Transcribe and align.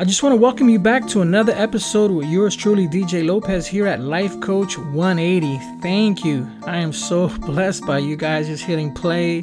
I 0.00 0.04
just 0.04 0.22
want 0.22 0.32
to 0.32 0.36
welcome 0.36 0.68
you 0.68 0.78
back 0.78 1.08
to 1.08 1.22
another 1.22 1.52
episode 1.56 2.12
with 2.12 2.28
yours 2.28 2.54
truly, 2.54 2.86
DJ 2.86 3.26
Lopez, 3.26 3.66
here 3.66 3.88
at 3.88 3.98
Life 3.98 4.40
Coach 4.40 4.78
180. 4.78 5.58
Thank 5.80 6.24
you. 6.24 6.48
I 6.62 6.76
am 6.76 6.92
so 6.92 7.28
blessed 7.40 7.84
by 7.84 7.98
you 7.98 8.14
guys 8.14 8.46
just 8.46 8.62
hitting 8.62 8.94
play 8.94 9.42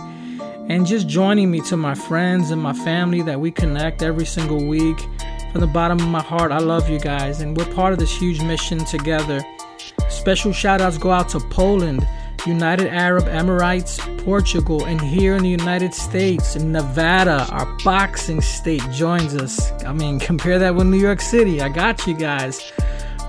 and 0.70 0.86
just 0.86 1.10
joining 1.10 1.52
me 1.52 1.60
to 1.60 1.76
my 1.76 1.94
friends 1.94 2.52
and 2.52 2.62
my 2.63 2.71
family 2.71 3.21
that 3.23 3.38
we 3.38 3.52
connect 3.52 4.02
every 4.02 4.26
single 4.26 4.65
week. 4.65 4.97
From 5.52 5.60
the 5.60 5.68
bottom 5.68 5.99
of 5.99 6.08
my 6.08 6.22
heart, 6.22 6.54
I 6.54 6.60
love 6.60 6.90
you 6.90 7.01
guys, 7.01 7.42
and 7.42 7.58
we're 7.58 7.74
part 7.74 7.92
of 7.92 7.99
this 7.99 8.17
huge 8.17 8.42
mission 8.42 8.79
together. 8.85 9.44
Special 10.08 10.53
shout 10.53 10.79
outs 10.79 10.97
go 10.97 11.12
out 11.12 11.28
to 11.29 11.42
Poland. 11.42 12.08
United 12.46 12.88
Arab 12.88 13.26
Emirates, 13.26 14.00
Portugal, 14.24 14.86
and 14.86 15.02
here 15.02 15.36
in 15.36 15.44
the 15.44 15.50
United 15.50 15.94
States, 15.94 16.55
Nevada, 16.55 17.48
our 17.50 17.66
boxing 17.84 18.41
state 18.41 18.84
joins 18.91 19.36
us. 19.36 19.72
I 19.84 19.94
mean, 19.94 20.20
compare 20.32 20.59
that 20.59 20.76
with 20.76 20.88
New 20.88 21.00
York 21.00 21.22
City. 21.22 21.62
I 21.62 21.70
got 21.70 22.05
you 22.05 22.13
guys. 22.13 22.72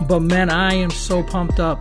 But 0.08 0.20
man, 0.20 0.50
I 0.50 0.74
am 0.74 0.90
so 0.90 1.22
pumped 1.22 1.60
up. 1.60 1.80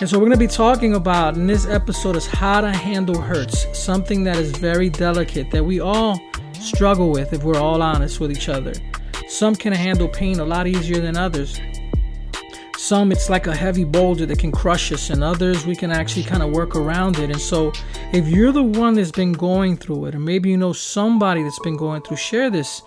And 0.00 0.08
so 0.08 0.18
we're 0.18 0.26
going 0.26 0.38
to 0.38 0.38
be 0.38 0.46
talking 0.46 0.94
about 0.94 1.36
in 1.36 1.46
this 1.46 1.66
episode 1.66 2.16
is 2.16 2.26
how 2.26 2.62
to 2.62 2.72
handle 2.72 3.20
hurts, 3.20 3.66
something 3.78 4.24
that 4.24 4.36
is 4.36 4.52
very 4.52 4.88
delicate 4.88 5.50
that 5.50 5.62
we 5.62 5.80
all 5.80 6.18
struggle 6.54 7.10
with 7.10 7.34
if 7.34 7.42
we're 7.42 7.60
all 7.60 7.82
honest 7.82 8.18
with 8.18 8.32
each 8.32 8.48
other. 8.48 8.72
Some 9.28 9.54
can 9.54 9.74
handle 9.74 10.08
pain 10.08 10.40
a 10.40 10.44
lot 10.44 10.66
easier 10.66 11.00
than 11.00 11.16
others. 11.18 11.60
Some 12.90 13.12
it's 13.12 13.30
like 13.30 13.46
a 13.46 13.54
heavy 13.54 13.84
boulder 13.84 14.26
that 14.26 14.40
can 14.40 14.50
crush 14.50 14.90
us, 14.90 15.10
and 15.10 15.22
others 15.22 15.64
we 15.64 15.76
can 15.76 15.92
actually 15.92 16.24
kind 16.24 16.42
of 16.42 16.50
work 16.50 16.74
around 16.74 17.20
it. 17.20 17.30
And 17.30 17.40
so, 17.40 17.70
if 18.12 18.26
you're 18.26 18.50
the 18.50 18.64
one 18.64 18.94
that's 18.94 19.12
been 19.12 19.32
going 19.32 19.76
through 19.76 20.06
it, 20.06 20.16
or 20.16 20.18
maybe 20.18 20.50
you 20.50 20.56
know 20.56 20.72
somebody 20.72 21.44
that's 21.44 21.60
been 21.60 21.76
going 21.76 22.02
through, 22.02 22.16
share 22.16 22.50
this. 22.50 22.82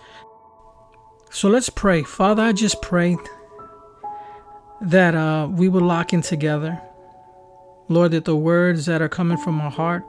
So 1.31 1.47
let's 1.47 1.69
pray. 1.69 2.03
Father, 2.03 2.43
I 2.43 2.51
just 2.51 2.81
pray 2.81 3.15
that 4.81 5.15
uh, 5.15 5.47
we 5.49 5.69
will 5.69 5.85
lock 5.85 6.11
in 6.11 6.21
together. 6.21 6.81
Lord, 7.87 8.11
that 8.11 8.25
the 8.25 8.35
words 8.35 8.85
that 8.87 9.01
are 9.01 9.07
coming 9.07 9.37
from 9.37 9.61
our 9.61 9.71
heart 9.71 10.03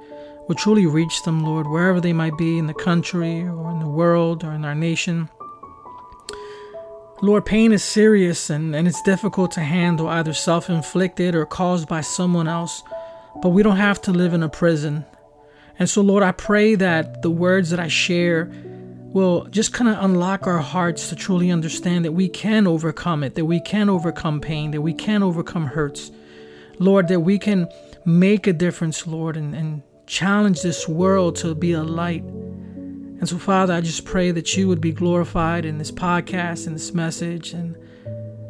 will 0.48 0.56
truly 0.56 0.86
reach 0.86 1.22
them, 1.22 1.44
Lord, 1.44 1.68
wherever 1.68 2.00
they 2.00 2.12
might 2.12 2.36
be 2.36 2.58
in 2.58 2.66
the 2.66 2.74
country 2.74 3.42
or 3.42 3.70
in 3.70 3.78
the 3.78 3.88
world 3.88 4.42
or 4.42 4.54
in 4.54 4.64
our 4.64 4.74
nation. 4.74 5.28
Lord, 7.22 7.46
pain 7.46 7.72
is 7.72 7.82
serious 7.82 8.50
and, 8.50 8.74
and 8.74 8.88
it's 8.88 9.00
difficult 9.02 9.52
to 9.52 9.60
handle, 9.60 10.08
either 10.08 10.32
self 10.32 10.68
inflicted 10.68 11.34
or 11.34 11.46
caused 11.46 11.88
by 11.88 12.00
someone 12.00 12.48
else, 12.48 12.82
but 13.40 13.50
we 13.50 13.62
don't 13.62 13.76
have 13.76 14.00
to 14.02 14.12
live 14.12 14.34
in 14.34 14.42
a 14.42 14.48
prison. 14.48 15.04
And 15.78 15.88
so, 15.88 16.02
Lord, 16.02 16.22
I 16.22 16.32
pray 16.32 16.74
that 16.74 17.22
the 17.22 17.30
words 17.30 17.70
that 17.70 17.80
I 17.80 17.88
share 17.88 18.50
will 19.14 19.44
just 19.46 19.72
kind 19.72 19.88
of 19.88 20.04
unlock 20.04 20.46
our 20.46 20.58
hearts 20.58 21.08
to 21.08 21.16
truly 21.16 21.50
understand 21.50 22.04
that 22.04 22.12
we 22.12 22.28
can 22.28 22.66
overcome 22.66 23.22
it, 23.22 23.34
that 23.36 23.44
we 23.44 23.60
can 23.60 23.88
overcome 23.88 24.40
pain, 24.40 24.72
that 24.72 24.82
we 24.82 24.92
can 24.92 25.22
overcome 25.22 25.66
hurts. 25.66 26.10
Lord, 26.80 27.06
that 27.08 27.20
we 27.20 27.38
can 27.38 27.68
make 28.04 28.48
a 28.48 28.52
difference, 28.52 29.06
Lord, 29.06 29.36
and, 29.36 29.54
and 29.54 29.82
challenge 30.06 30.62
this 30.62 30.88
world 30.88 31.36
to 31.36 31.54
be 31.54 31.72
a 31.72 31.82
light 31.82 32.24
and 33.24 33.28
so, 33.30 33.38
Father, 33.38 33.72
I 33.72 33.80
just 33.80 34.04
pray 34.04 34.32
that 34.32 34.54
you 34.54 34.68
would 34.68 34.82
be 34.82 34.92
glorified 34.92 35.64
in 35.64 35.78
this 35.78 35.90
podcast 35.90 36.66
and 36.66 36.76
this 36.76 36.92
message, 36.92 37.54
and 37.54 37.74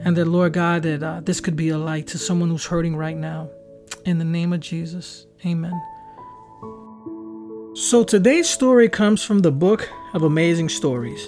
and 0.01 0.17
that, 0.17 0.25
Lord 0.25 0.55
God, 0.55 0.83
that 0.83 1.01
uh, 1.01 1.21
this 1.21 1.41
could 1.41 1.55
be 1.55 1.69
a 1.69 1.79
light 1.79 2.09
to 2.09 2.19
someone 2.19 2.49
who's 2.49 2.67
hurting 2.67 2.97
right 2.97 3.17
now. 3.17 3.49
In 4.05 4.19
the 4.19 4.25
name 4.25 4.53
of 4.53 4.59
Jesus, 4.59 5.27
amen. 5.47 5.81
So, 7.77 8.03
today's 8.03 8.51
story 8.51 8.89
comes 8.89 9.23
from 9.23 9.43
the 9.43 9.53
book 9.53 9.89
of 10.13 10.25
Amazing 10.25 10.71
Stories. 10.71 11.25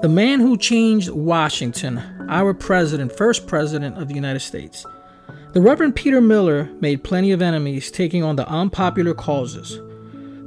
The 0.00 0.08
man 0.08 0.40
who 0.40 0.56
changed 0.56 1.08
Washington, 1.08 2.02
our 2.28 2.52
president, 2.52 3.16
first 3.16 3.46
president 3.46 3.96
of 3.96 4.08
the 4.08 4.16
United 4.16 4.40
States. 4.40 4.84
The 5.52 5.60
Reverend 5.60 5.94
Peter 5.94 6.20
Miller 6.20 6.68
made 6.80 7.04
plenty 7.04 7.30
of 7.30 7.42
enemies, 7.42 7.92
taking 7.92 8.24
on 8.24 8.34
the 8.34 8.48
unpopular 8.48 9.14
causes. 9.14 9.78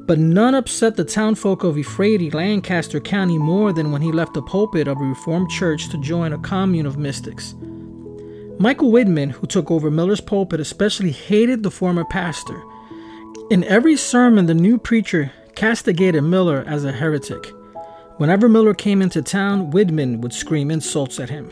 But 0.08 0.20
none 0.20 0.54
upset 0.54 0.96
the 0.96 1.04
townfolk 1.04 1.64
of 1.64 1.78
Ephrata, 1.78 2.30
Lancaster 2.36 3.00
County 3.00 3.40
more 3.40 3.74
than 3.74 3.92
when 3.92 4.04
he 4.04 4.12
left 4.12 4.36
the 4.36 4.42
pulpit 4.44 4.88
of 4.88 5.02
a 5.02 5.04
Reformed 5.04 5.50
church 5.50 5.90
to 5.90 5.98
join 5.98 6.32
a 6.32 6.38
commune 6.38 6.86
of 6.86 6.98
mystics. 6.98 7.56
Michael 8.60 8.92
Widman, 8.92 9.32
who 9.32 9.48
took 9.48 9.72
over 9.72 9.90
Miller's 9.90 10.22
pulpit, 10.22 10.60
especially 10.60 11.12
hated 11.12 11.64
the 11.64 11.72
former 11.72 12.06
pastor. 12.06 12.62
In 13.50 13.64
every 13.64 13.98
sermon, 13.98 14.46
the 14.46 14.54
new 14.54 14.78
preacher 14.78 15.32
castigated 15.56 16.24
Miller 16.24 16.64
as 16.68 16.86
a 16.86 16.92
heretic. 16.92 17.52
Whenever 18.18 18.48
Miller 18.48 18.74
came 18.74 19.02
into 19.02 19.22
town, 19.22 19.72
Widman 19.72 20.20
would 20.22 20.34
scream 20.34 20.72
insults 20.72 21.20
at 21.20 21.30
him. 21.30 21.52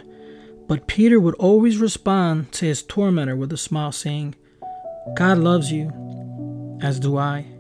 But 0.68 0.88
Peter 0.88 1.20
would 1.20 1.36
always 1.36 1.78
respond 1.78 2.52
to 2.54 2.66
his 2.66 2.84
tormentor 2.84 3.36
with 3.36 3.52
a 3.52 3.58
smile, 3.58 3.92
saying, 3.92 4.36
God 5.16 5.40
loves 5.40 5.72
you, 5.72 5.92
as 6.82 7.00
do 7.00 7.18
I. 7.18 7.53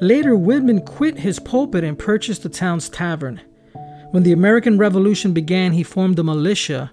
Later, 0.00 0.36
Widman 0.36 0.84
quit 0.84 1.18
his 1.18 1.38
pulpit 1.38 1.82
and 1.82 1.98
purchased 1.98 2.42
the 2.42 2.50
town's 2.50 2.90
tavern. 2.90 3.40
When 4.10 4.24
the 4.24 4.32
American 4.32 4.76
Revolution 4.76 5.32
began, 5.32 5.72
he 5.72 5.82
formed 5.82 6.18
a 6.18 6.22
militia, 6.22 6.92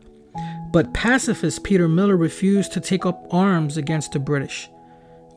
but 0.72 0.94
pacifist 0.94 1.64
Peter 1.64 1.90
Miller 1.90 2.16
refused 2.16 2.72
to 2.74 2.80
take 2.80 3.06
up 3.06 3.28
arms 3.32 3.76
against 3.76 4.14
the 4.14 4.20
British. 4.20 4.70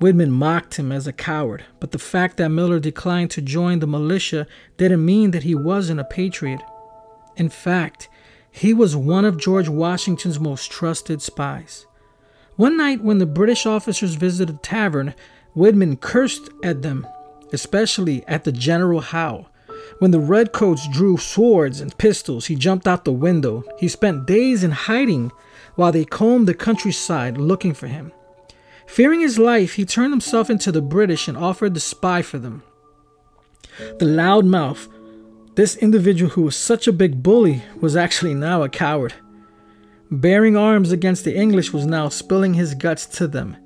Widman 0.01 0.31
mocked 0.31 0.77
him 0.77 0.93
as 0.93 1.07
a 1.07 1.13
coward, 1.13 1.65
but 1.81 1.91
the 1.91 1.99
fact 1.99 2.37
that 2.37 2.51
Miller 2.51 2.79
declined 2.79 3.31
to 3.33 3.43
join 3.43 3.81
the 3.81 3.87
militia 3.87 4.47
didn't 4.77 5.05
mean 5.05 5.33
that 5.33 5.43
he 5.43 5.55
wasn't 5.55 6.01
a 6.01 6.05
patriot. 6.05 6.61
In 7.37 7.49
fact, 7.49 8.09
he 8.51 8.73
was 8.73 8.95
one 8.95 9.25
of 9.25 9.39
George 9.39 9.69
Washington's 9.69 10.39
most 10.39 10.71
trusted 10.71 11.21
spies. 11.21 11.87
One 12.57 12.77
night, 12.77 13.03
when 13.03 13.19
the 13.19 13.27
British 13.27 13.67
officers 13.67 14.15
visited 14.15 14.57
the 14.57 14.61
tavern, 14.61 15.15
Widman 15.55 16.01
cursed 16.01 16.49
at 16.63 16.83
them 16.83 17.07
especially 17.53 18.25
at 18.27 18.45
the 18.45 18.53
General 18.53 19.01
Howe. 19.01 19.47
When 19.99 20.11
the 20.11 20.21
redcoats 20.21 20.87
drew 20.89 21.17
swords 21.17 21.81
and 21.81 21.97
pistols, 21.97 22.47
he 22.47 22.55
jumped 22.55 22.87
out 22.87 23.05
the 23.05 23.13
window. 23.13 23.65
He 23.79 23.89
spent 23.89 24.27
days 24.27 24.63
in 24.63 24.73
hiding 24.73 25.33
while 25.75 25.93
they 25.93 26.05
combed 26.05 26.49
the 26.49 26.55
countryside 26.55 27.39
looking 27.39 27.75
for 27.75 27.87
him. 27.87 28.13
Fearing 28.87 29.21
his 29.21 29.39
life, 29.39 29.75
he 29.75 29.85
turned 29.85 30.13
himself 30.13 30.49
into 30.49 30.71
the 30.71 30.83
British 30.83 31.29
and 31.29 31.37
offered 31.37 31.75
to 31.75 31.81
spy 31.81 32.23
for 32.23 32.39
them. 32.39 32.63
The 33.99 34.07
loudmouth, 34.07 34.89
this 35.55 35.77
individual 35.77 36.31
who 36.31 36.43
was 36.43 36.57
such 36.57 36.87
a 36.87 36.93
big 36.93 37.23
bully, 37.23 37.63
was 37.81 37.97
actually 37.97 38.35
now 38.35 38.63
a 38.63 38.69
coward. 38.69 39.15
Bearing 40.11 40.57
arms 40.57 40.93
against 40.93 41.25
the 41.25 41.37
English 41.37 41.73
was 41.73 41.85
now 41.85 42.09
spilling 42.09 42.55
his 42.55 42.75
guts 42.75 43.07
to 43.07 43.27
them. 43.27 43.57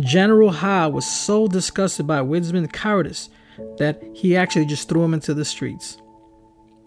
General 0.00 0.50
Howe 0.50 0.88
was 0.88 1.06
so 1.06 1.46
disgusted 1.46 2.06
by 2.06 2.20
Widman's 2.20 2.70
cowardice 2.72 3.28
that 3.78 4.02
he 4.14 4.36
actually 4.36 4.66
just 4.66 4.88
threw 4.88 5.04
him 5.04 5.14
into 5.14 5.34
the 5.34 5.44
streets. 5.44 5.98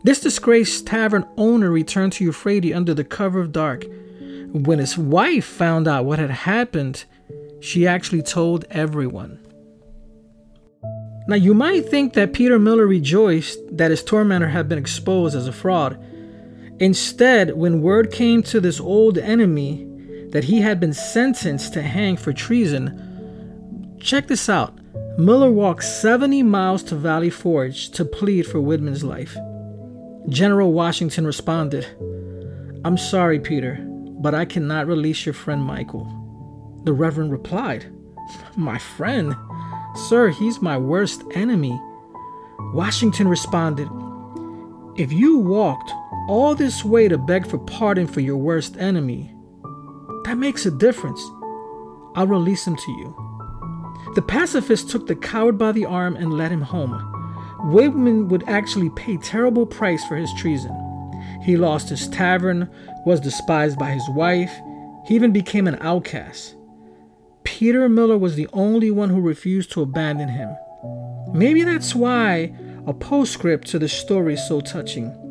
This 0.04 0.20
disgraced 0.20 0.88
tavern 0.88 1.26
owner 1.38 1.72
returned 1.72 2.14
to 2.14 2.30
Ephrata 2.30 2.76
under 2.76 2.94
the 2.94 3.04
cover 3.04 3.40
of 3.40 3.52
dark. 3.52 3.86
When 4.52 4.80
his 4.80 4.98
wife 4.98 5.46
found 5.46 5.88
out 5.88 6.06
what 6.06 6.20
had 6.20 6.32
happened, 6.32 7.06
she 7.60 7.88
actually 7.88 8.22
told 8.22 8.66
everyone. 8.70 9.40
Now, 11.28 11.36
you 11.36 11.56
might 11.56 11.90
think 11.90 12.14
that 12.14 12.34
Peter 12.34 12.60
Miller 12.60 12.86
rejoiced 12.86 13.60
that 13.78 13.90
his 13.90 14.04
tormentor 14.04 14.50
had 14.50 14.70
been 14.70 14.78
exposed 14.78 15.36
as 15.36 15.48
a 15.48 15.52
fraud. 15.52 16.00
Instead, 16.80 17.56
when 17.56 17.82
word 17.82 18.12
came 18.12 18.44
to 18.44 18.60
this 18.60 18.80
old 18.80 19.18
enemy 19.18 19.88
that 20.36 20.44
he 20.44 20.60
had 20.60 20.82
been 20.82 20.94
sentenced 20.94 21.72
to 21.72 21.82
hang 21.82 22.18
for 22.18 22.34
treason. 22.34 23.96
Check 24.02 24.28
this 24.28 24.50
out 24.50 24.78
Miller 25.18 25.50
walked 25.50 25.86
70 25.86 26.44
miles 26.44 26.84
to 26.84 26.96
Valley 26.96 27.30
Forge 27.30 27.90
to 27.92 28.04
plead 28.04 28.46
for 28.46 28.60
Widman's 28.60 29.02
life. 29.02 29.38
General 30.28 30.74
Washington 30.74 31.26
responded, 31.26 31.88
I'm 32.84 32.98
sorry, 32.98 33.40
Peter, 33.40 33.80
but 34.20 34.36
I 34.36 34.44
cannot 34.44 34.88
release 34.88 35.26
your 35.26 35.32
friend 35.32 35.64
Michael. 35.64 36.04
The 36.84 36.92
Reverend 36.92 37.32
replied, 37.32 37.90
My 38.58 38.78
friend? 38.78 39.38
Sir, 40.10 40.32
he's 40.32 40.62
my 40.62 40.78
worst 40.78 41.24
enemy. 41.34 41.80
Washington 42.74 43.30
responded, 43.30 43.88
If 44.98 45.14
you 45.14 45.38
walked 45.38 45.94
all 46.28 46.56
this 46.56 46.84
way 46.84 47.08
to 47.08 47.18
beg 47.18 47.48
for 47.48 47.58
pardon 47.58 48.06
for 48.06 48.20
your 48.20 48.36
worst 48.36 48.76
enemy, 48.76 49.35
that 50.26 50.38
makes 50.38 50.66
a 50.66 50.72
difference. 50.72 51.22
I'll 52.16 52.28
release 52.28 52.66
him 52.66 52.76
to 52.76 52.92
you. 52.92 53.16
The 54.16 54.22
pacifist 54.22 54.90
took 54.90 55.08
the 55.08 55.16
coward 55.16 55.58
by 55.58 55.72
the 55.72 55.86
arm 55.86 56.16
and 56.16 56.34
led 56.34 56.52
him 56.52 56.62
home. 56.62 56.92
Widman 57.66 58.28
would 58.30 58.44
actually 58.48 58.90
pay 58.92 59.18
terrible 59.18 59.66
price 59.66 60.04
for 60.06 60.16
his 60.16 60.34
treason. 60.34 60.74
He 61.44 61.58
lost 61.58 61.90
his 61.90 62.08
tavern, 62.10 62.70
was 63.06 63.20
despised 63.20 63.78
by 63.78 63.92
his 63.92 64.08
wife, 64.10 64.52
he 65.06 65.14
even 65.16 65.32
became 65.32 65.68
an 65.68 65.78
outcast. 65.82 66.56
Peter 67.44 67.88
Miller 67.88 68.18
was 68.18 68.36
the 68.36 68.50
only 68.54 68.90
one 68.90 69.10
who 69.10 69.22
refused 69.22 69.72
to 69.74 69.82
abandon 69.82 70.30
him. 70.30 70.56
Maybe 71.34 71.64
that's 71.64 71.94
why 71.94 72.56
a 72.88 72.94
postscript 72.94 73.68
to 73.68 73.80
the 73.80 73.88
story 73.88 74.34
is 74.34 74.48
so 74.48 74.62
touching. 74.62 75.25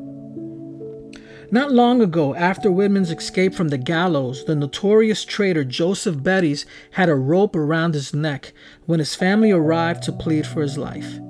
Not 1.54 1.70
long 1.70 2.02
ago, 2.02 2.34
after 2.34 2.68
Widman's 2.68 3.12
escape 3.12 3.54
from 3.54 3.68
the 3.68 3.78
gallows, 3.78 4.44
the 4.44 4.56
notorious 4.56 5.24
traitor 5.24 5.62
Joseph 5.62 6.16
Bettys 6.16 6.64
had 6.90 7.08
a 7.08 7.14
rope 7.14 7.54
around 7.54 7.94
his 7.94 8.12
neck 8.12 8.52
when 8.86 8.98
his 8.98 9.14
family 9.14 9.52
arrived 9.52 10.02
to 10.02 10.12
plead 10.12 10.48
for 10.48 10.62
his 10.62 10.76
life. 10.76 11.20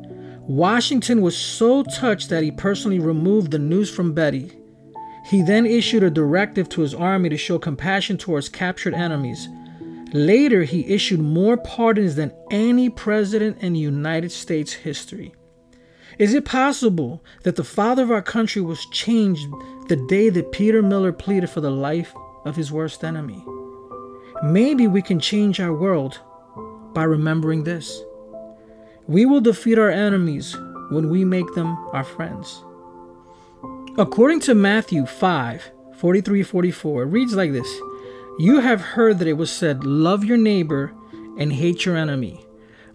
Washington 0.41 1.21
was 1.21 1.37
so 1.37 1.83
touched 1.83 2.31
that 2.31 2.43
he 2.43 2.51
personally 2.51 2.99
removed 2.99 3.51
the 3.51 3.59
news 3.59 3.95
from 3.95 4.15
Betty. 4.15 4.51
He 5.27 5.43
then 5.43 5.67
issued 5.67 6.03
a 6.03 6.09
directive 6.09 6.71
to 6.71 6.81
his 6.81 6.95
army 6.95 7.29
to 7.29 7.37
show 7.37 7.59
compassion 7.59 8.17
towards 8.17 8.49
captured 8.49 8.95
enemies. 8.95 9.47
Later, 10.15 10.63
he 10.63 10.87
issued 10.87 11.21
more 11.21 11.59
pardons 11.59 12.15
than 12.15 12.33
any 12.51 12.89
president 12.89 13.59
in 13.61 13.75
United 13.75 14.33
States 14.33 14.73
history. 14.73 15.35
Is 16.19 16.33
it 16.33 16.45
possible 16.45 17.23
that 17.43 17.57
the 17.57 17.65
father 17.65 18.03
of 18.05 18.11
our 18.11 18.23
country 18.23 18.63
was 18.63 18.87
changed 18.87 19.47
the 19.89 19.97
day 19.97 20.31
that 20.31 20.53
Peter 20.53 20.83
Miller 20.83 21.13
pleaded 21.13 21.51
for 21.51 21.61
the 21.61 21.71
life 21.71 22.15
of 22.45 22.57
his 22.57 22.73
worst 22.73 23.05
enemy? 23.05 23.45
Maybe 24.43 24.87
we 24.87 25.03
can 25.03 25.21
change 25.21 25.61
our 25.61 25.73
world 25.73 26.21
by 26.93 27.05
remembering 27.05 27.65
this. 27.65 28.03
We 29.07 29.27
will 29.27 29.41
defeat 29.41 29.79
our 29.79 29.91
enemies 29.91 30.57
when 30.91 31.11
we 31.11 31.25
make 31.25 31.53
them 31.55 31.77
our 31.93 32.05
friends. 32.05 32.63
According 33.99 34.41
to 34.41 34.55
Matthew 34.55 35.07
5 35.07 35.71
43 35.97 36.43
44, 36.43 37.03
it 37.03 37.07
reads 37.07 37.35
like 37.35 37.53
this 37.53 37.81
You 38.39 38.61
have 38.61 38.81
heard 38.81 39.19
that 39.19 39.29
it 39.29 39.35
was 39.35 39.51
said, 39.51 39.85
Love 39.85 40.25
your 40.25 40.37
neighbor 40.37 40.93
and 41.39 41.53
hate 41.53 41.85
your 41.85 41.97
enemy. 41.97 42.45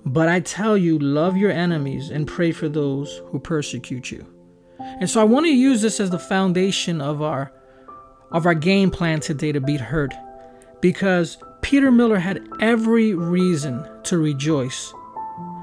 But 0.06 0.30
I 0.30 0.40
tell 0.40 0.78
you, 0.78 0.98
love 0.98 1.38
your 1.38 1.52
enemies 1.52 2.10
and 2.10 2.28
pray 2.28 2.52
for 2.52 2.70
those 2.70 3.22
who 3.28 3.40
persecute 3.40 4.12
you. 4.12 4.26
And 4.80 5.10
so 5.10 5.22
I 5.22 5.26
want 5.26 5.46
to 5.46 5.52
use 5.52 5.82
this 5.82 6.00
as 6.00 6.10
the 6.10 6.20
foundation 6.20 7.02
of 7.02 7.22
our 7.22 7.52
of 8.32 8.46
our 8.46 8.54
game 8.54 8.92
plan 8.92 9.20
today 9.20 9.52
to 9.52 9.60
beat 9.60 9.82
hurt 9.82 10.14
because 10.82 11.38
Peter 11.62 11.92
Miller 11.92 12.20
had 12.20 12.48
every 12.60 13.14
reason 13.14 13.86
to 14.04 14.18
rejoice. 14.18 14.94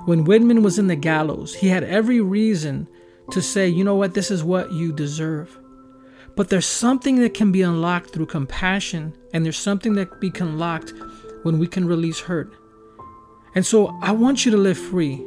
When 0.04 0.26
Widman 0.26 0.62
was 0.62 0.78
in 0.78 0.88
the 0.88 0.96
gallows, 0.96 1.54
he 1.54 1.68
had 1.68 1.84
every 1.84 2.20
reason 2.20 2.88
to 3.30 3.42
say, 3.42 3.68
you 3.68 3.84
know 3.84 3.94
what, 3.94 4.14
this 4.14 4.30
is 4.30 4.44
what 4.44 4.72
you 4.72 4.92
deserve. 4.92 5.58
But 6.36 6.48
there's 6.48 6.66
something 6.66 7.16
that 7.16 7.34
can 7.34 7.50
be 7.50 7.62
unlocked 7.62 8.10
through 8.10 8.26
compassion, 8.26 9.16
and 9.32 9.44
there's 9.44 9.58
something 9.58 9.94
that 9.94 10.10
can 10.10 10.20
be 10.20 10.32
unlocked 10.38 10.92
when 11.42 11.58
we 11.58 11.66
can 11.66 11.86
release 11.86 12.20
hurt. 12.20 12.52
And 13.54 13.64
so 13.64 13.98
I 14.02 14.12
want 14.12 14.44
you 14.44 14.52
to 14.52 14.58
live 14.58 14.78
free. 14.78 15.24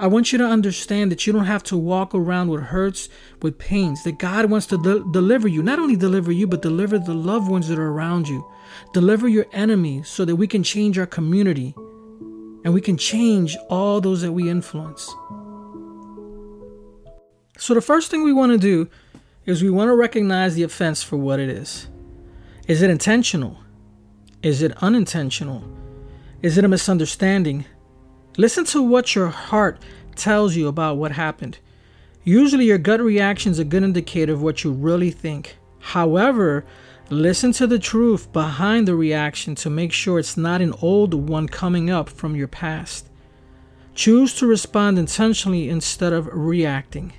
I 0.00 0.08
want 0.08 0.32
you 0.32 0.38
to 0.38 0.44
understand 0.44 1.12
that 1.12 1.26
you 1.26 1.32
don't 1.32 1.44
have 1.44 1.62
to 1.64 1.76
walk 1.76 2.14
around 2.14 2.48
with 2.48 2.62
hurts, 2.62 3.08
with 3.42 3.58
pains, 3.58 4.02
that 4.04 4.18
God 4.18 4.50
wants 4.50 4.66
to 4.66 4.78
de- 4.78 5.04
deliver 5.12 5.46
you. 5.46 5.62
Not 5.62 5.78
only 5.78 5.94
deliver 5.94 6.32
you, 6.32 6.46
but 6.46 6.62
deliver 6.62 6.98
the 6.98 7.14
loved 7.14 7.48
ones 7.48 7.68
that 7.68 7.78
are 7.78 7.90
around 7.90 8.28
you. 8.28 8.44
Deliver 8.92 9.28
your 9.28 9.46
enemies 9.52 10.08
so 10.08 10.24
that 10.24 10.36
we 10.36 10.48
can 10.48 10.62
change 10.62 10.98
our 10.98 11.06
community 11.06 11.74
and 12.64 12.74
we 12.74 12.80
can 12.80 12.96
change 12.96 13.56
all 13.68 14.00
those 14.00 14.22
that 14.22 14.32
we 14.32 14.50
influence. 14.50 15.14
So, 17.56 17.74
the 17.74 17.80
first 17.80 18.10
thing 18.10 18.24
we 18.24 18.32
want 18.32 18.52
to 18.52 18.58
do 18.58 18.88
is 19.46 19.62
we 19.62 19.70
want 19.70 19.88
to 19.88 19.94
recognize 19.94 20.54
the 20.54 20.64
offense 20.64 21.02
for 21.02 21.16
what 21.16 21.38
it 21.38 21.48
is. 21.48 21.88
Is 22.66 22.82
it 22.82 22.90
intentional? 22.90 23.58
Is 24.42 24.60
it 24.60 24.82
unintentional? 24.82 25.62
Is 26.42 26.58
it 26.58 26.64
a 26.64 26.68
misunderstanding? 26.68 27.64
Listen 28.36 28.64
to 28.64 28.82
what 28.82 29.14
your 29.14 29.28
heart 29.28 29.78
tells 30.16 30.56
you 30.56 30.66
about 30.66 30.96
what 30.96 31.12
happened. 31.12 31.58
Usually, 32.24 32.64
your 32.64 32.78
gut 32.78 33.00
reaction 33.00 33.52
is 33.52 33.60
a 33.60 33.64
good 33.64 33.84
indicator 33.84 34.32
of 34.32 34.42
what 34.42 34.64
you 34.64 34.72
really 34.72 35.12
think. 35.12 35.56
However, 35.78 36.64
listen 37.10 37.52
to 37.52 37.66
the 37.68 37.78
truth 37.78 38.32
behind 38.32 38.88
the 38.88 38.96
reaction 38.96 39.54
to 39.56 39.70
make 39.70 39.92
sure 39.92 40.18
it's 40.18 40.36
not 40.36 40.60
an 40.60 40.74
old 40.82 41.14
one 41.14 41.46
coming 41.46 41.90
up 41.90 42.08
from 42.08 42.34
your 42.34 42.48
past. 42.48 43.08
Choose 43.94 44.34
to 44.36 44.46
respond 44.48 44.98
intentionally 44.98 45.68
instead 45.68 46.12
of 46.12 46.28
reacting. 46.32 47.12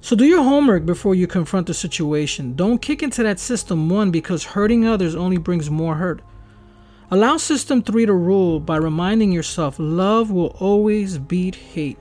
So, 0.00 0.16
do 0.16 0.24
your 0.24 0.42
homework 0.42 0.86
before 0.86 1.14
you 1.14 1.26
confront 1.26 1.66
the 1.66 1.74
situation. 1.74 2.54
Don't 2.54 2.80
kick 2.80 3.02
into 3.02 3.22
that 3.24 3.38
system 3.38 3.90
one 3.90 4.10
because 4.10 4.44
hurting 4.44 4.86
others 4.86 5.14
only 5.14 5.36
brings 5.36 5.68
more 5.68 5.96
hurt. 5.96 6.22
Allow 7.10 7.36
System 7.36 7.82
3 7.82 8.06
to 8.06 8.14
rule 8.14 8.60
by 8.60 8.76
reminding 8.76 9.30
yourself 9.30 9.76
love 9.78 10.30
will 10.30 10.56
always 10.58 11.18
beat 11.18 11.54
hate. 11.54 11.98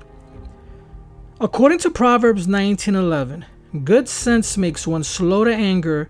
According 1.42 1.80
to 1.80 1.90
Proverbs 1.90 2.48
19:11, 2.48 3.46
good 3.84 4.08
sense 4.08 4.58
makes 4.58 4.88
one 4.88 5.04
slow 5.04 5.44
to 5.44 5.54
anger, 5.54 6.10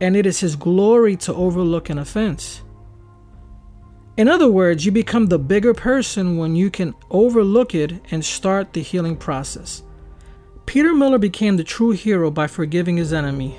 and 0.00 0.16
it 0.16 0.26
is 0.26 0.40
his 0.40 0.56
glory 0.56 1.16
to 1.16 1.34
overlook 1.34 1.88
an 1.90 1.98
offense. 1.98 2.62
In 4.16 4.28
other 4.28 4.48
words, 4.48 4.84
you 4.84 4.92
become 4.92 5.26
the 5.26 5.38
bigger 5.38 5.74
person 5.74 6.36
when 6.36 6.56
you 6.56 6.70
can 6.70 6.94
overlook 7.10 7.74
it 7.74 8.00
and 8.10 8.24
start 8.24 8.72
the 8.72 8.82
healing 8.82 9.16
process. 9.16 9.82
Peter 10.66 10.94
Miller 10.94 11.18
became 11.18 11.56
the 11.56 11.64
true 11.64 11.90
hero 11.90 12.30
by 12.30 12.46
forgiving 12.46 12.96
his 12.96 13.12
enemy, 13.12 13.58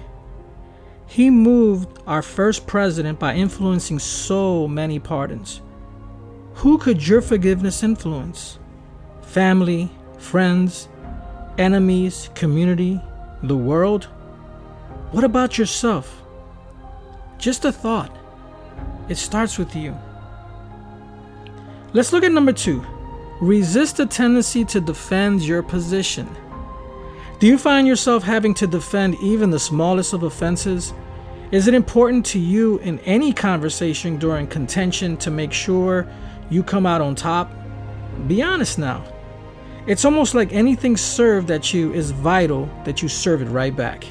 he 1.07 1.29
moved 1.29 1.99
our 2.07 2.21
first 2.21 2.67
president 2.67 3.19
by 3.19 3.35
influencing 3.35 3.99
so 3.99 4.67
many 4.67 4.99
pardons. 4.99 5.61
Who 6.55 6.77
could 6.77 7.05
your 7.07 7.21
forgiveness 7.21 7.83
influence? 7.83 8.59
Family, 9.21 9.89
friends, 10.17 10.87
enemies, 11.57 12.29
community, 12.33 12.99
the 13.43 13.57
world? 13.57 14.05
What 15.11 15.23
about 15.23 15.57
yourself? 15.57 16.23
Just 17.37 17.65
a 17.65 17.71
thought. 17.71 18.15
It 19.09 19.17
starts 19.17 19.57
with 19.57 19.75
you. 19.75 19.97
Let's 21.93 22.11
look 22.11 22.23
at 22.23 22.31
number 22.31 22.53
two. 22.53 22.85
Resist 23.41 23.97
the 23.97 24.05
tendency 24.05 24.65
to 24.65 24.81
defend 24.81 25.41
your 25.43 25.61
position. 25.61 26.27
Do 27.37 27.47
you 27.47 27.57
find 27.57 27.85
yourself 27.85 28.23
having 28.23 28.53
to 28.55 28.67
defend 28.67 29.15
even 29.21 29.49
the 29.49 29.59
smallest 29.59 30.13
of 30.13 30.23
offenses? 30.23 30.93
Is 31.51 31.67
it 31.67 31.73
important 31.73 32.25
to 32.27 32.39
you 32.39 32.77
in 32.77 32.99
any 32.99 33.33
conversation 33.33 34.17
during 34.17 34.47
contention 34.47 35.17
to 35.17 35.29
make 35.29 35.51
sure 35.51 36.07
you 36.49 36.63
come 36.63 36.85
out 36.85 37.01
on 37.01 37.13
top? 37.13 37.51
Be 38.27 38.41
honest 38.41 38.79
now. 38.79 39.03
It's 39.85 40.05
almost 40.05 40.33
like 40.33 40.53
anything 40.53 40.95
served 40.95 41.51
at 41.51 41.73
you 41.73 41.93
is 41.93 42.11
vital 42.11 42.69
that 42.85 43.01
you 43.01 43.09
serve 43.09 43.41
it 43.41 43.49
right 43.49 43.75
back. 43.75 44.05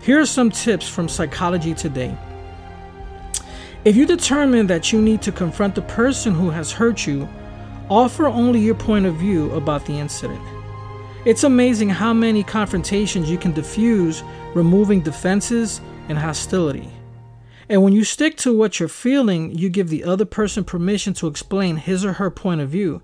Here 0.00 0.20
are 0.20 0.26
some 0.26 0.52
tips 0.52 0.88
from 0.88 1.08
Psychology 1.08 1.74
Today. 1.74 2.16
If 3.84 3.96
you 3.96 4.06
determine 4.06 4.68
that 4.68 4.92
you 4.92 5.02
need 5.02 5.22
to 5.22 5.32
confront 5.32 5.74
the 5.74 5.82
person 5.82 6.32
who 6.32 6.50
has 6.50 6.70
hurt 6.70 7.04
you, 7.04 7.28
offer 7.90 8.26
only 8.26 8.60
your 8.60 8.76
point 8.76 9.06
of 9.06 9.16
view 9.16 9.50
about 9.52 9.84
the 9.86 9.98
incident. 9.98 10.40
It's 11.24 11.44
amazing 11.44 11.88
how 11.88 12.12
many 12.12 12.42
confrontations 12.42 13.30
you 13.30 13.38
can 13.38 13.52
diffuse 13.52 14.22
removing 14.54 15.00
defenses 15.00 15.80
and 16.10 16.18
hostility. 16.18 16.90
And 17.70 17.82
when 17.82 17.94
you 17.94 18.04
stick 18.04 18.36
to 18.38 18.54
what 18.54 18.78
you're 18.78 18.90
feeling, 18.90 19.56
you 19.56 19.70
give 19.70 19.88
the 19.88 20.04
other 20.04 20.26
person 20.26 20.64
permission 20.64 21.14
to 21.14 21.26
explain 21.26 21.76
his 21.76 22.04
or 22.04 22.14
her 22.14 22.30
point 22.30 22.60
of 22.60 22.68
view. 22.68 23.02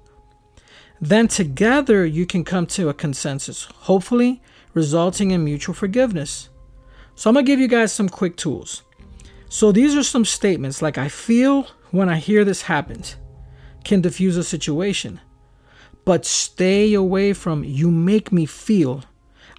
Then 1.01 1.29
together 1.29 2.05
you 2.05 2.27
can 2.27 2.45
come 2.45 2.67
to 2.67 2.91
a 2.91 2.95
consensus, 2.95 3.65
hopefully 3.65 4.43
resulting 4.75 5.31
in 5.31 5.43
mutual 5.43 5.75
forgiveness. 5.75 6.51
So 7.15 7.31
I'm 7.31 7.35
going 7.35 7.47
to 7.47 7.51
give 7.51 7.59
you 7.59 7.69
guys 7.69 7.91
some 7.91 8.11
quick 8.11 8.37
tools. 8.37 8.83
So 9.49 9.73
these 9.73 9.97
are 9.97 10.03
some 10.03 10.27
statements 10.27 10.83
like 10.83 10.99
I 10.99 11.09
feel 11.09 11.69
when 11.91 12.11
I 12.11 12.17
hear 12.17 12.45
this 12.45 12.63
happens 12.63 13.17
can 13.83 14.03
diffuse 14.03 14.37
a 14.37 14.45
situation. 14.45 15.21
But 16.05 16.25
stay 16.25 16.95
away 16.95 17.33
from 17.33 17.65
you 17.65 17.91
make 17.91 18.33
me 18.33 18.47
feel. 18.47 19.05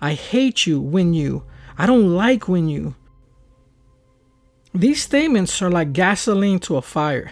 I 0.02 0.14
hate 0.14 0.66
you 0.66 0.82
when 0.82 1.14
you. 1.14 1.44
I 1.78 1.86
don't 1.86 2.16
like 2.16 2.48
when 2.48 2.68
you. 2.68 2.96
These 4.74 5.04
statements 5.04 5.62
are 5.62 5.70
like 5.70 5.94
gasoline 5.94 6.60
to 6.60 6.78
a 6.78 6.82
fire. 6.82 7.32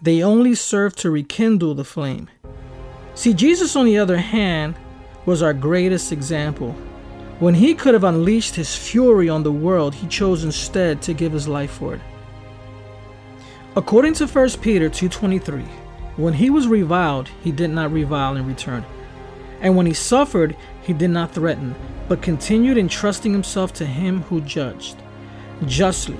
They 0.00 0.22
only 0.22 0.54
serve 0.54 0.94
to 0.96 1.10
rekindle 1.10 1.74
the 1.74 1.84
flame. 1.84 2.28
See, 3.14 3.34
Jesus, 3.34 3.76
on 3.76 3.86
the 3.86 3.98
other 3.98 4.18
hand, 4.18 4.76
was 5.24 5.42
our 5.42 5.54
greatest 5.54 6.12
example. 6.12 6.72
When 7.38 7.54
he 7.54 7.74
could 7.74 7.94
have 7.94 8.04
unleashed 8.04 8.54
his 8.54 8.76
fury 8.76 9.28
on 9.28 9.42
the 9.42 9.52
world, 9.52 9.94
he 9.94 10.06
chose 10.06 10.44
instead 10.44 11.02
to 11.02 11.12
give 11.12 11.32
his 11.32 11.48
life 11.48 11.72
for 11.72 11.94
it. 11.94 12.00
According 13.74 14.14
to 14.14 14.26
1 14.26 14.62
Peter 14.62 14.88
2:23, 14.88 15.64
when 16.16 16.34
he 16.34 16.50
was 16.50 16.66
reviled, 16.66 17.28
he 17.42 17.52
did 17.52 17.70
not 17.70 17.92
revile 17.92 18.36
in 18.36 18.46
return. 18.46 18.84
And 19.60 19.76
when 19.76 19.86
he 19.86 19.94
suffered, 19.94 20.56
he 20.82 20.92
did 20.92 21.10
not 21.10 21.32
threaten, 21.32 21.74
but 22.08 22.22
continued 22.22 22.78
entrusting 22.78 23.32
himself 23.32 23.72
to 23.74 23.86
him 23.86 24.22
who 24.22 24.40
judged 24.42 24.96
justly. 25.64 26.18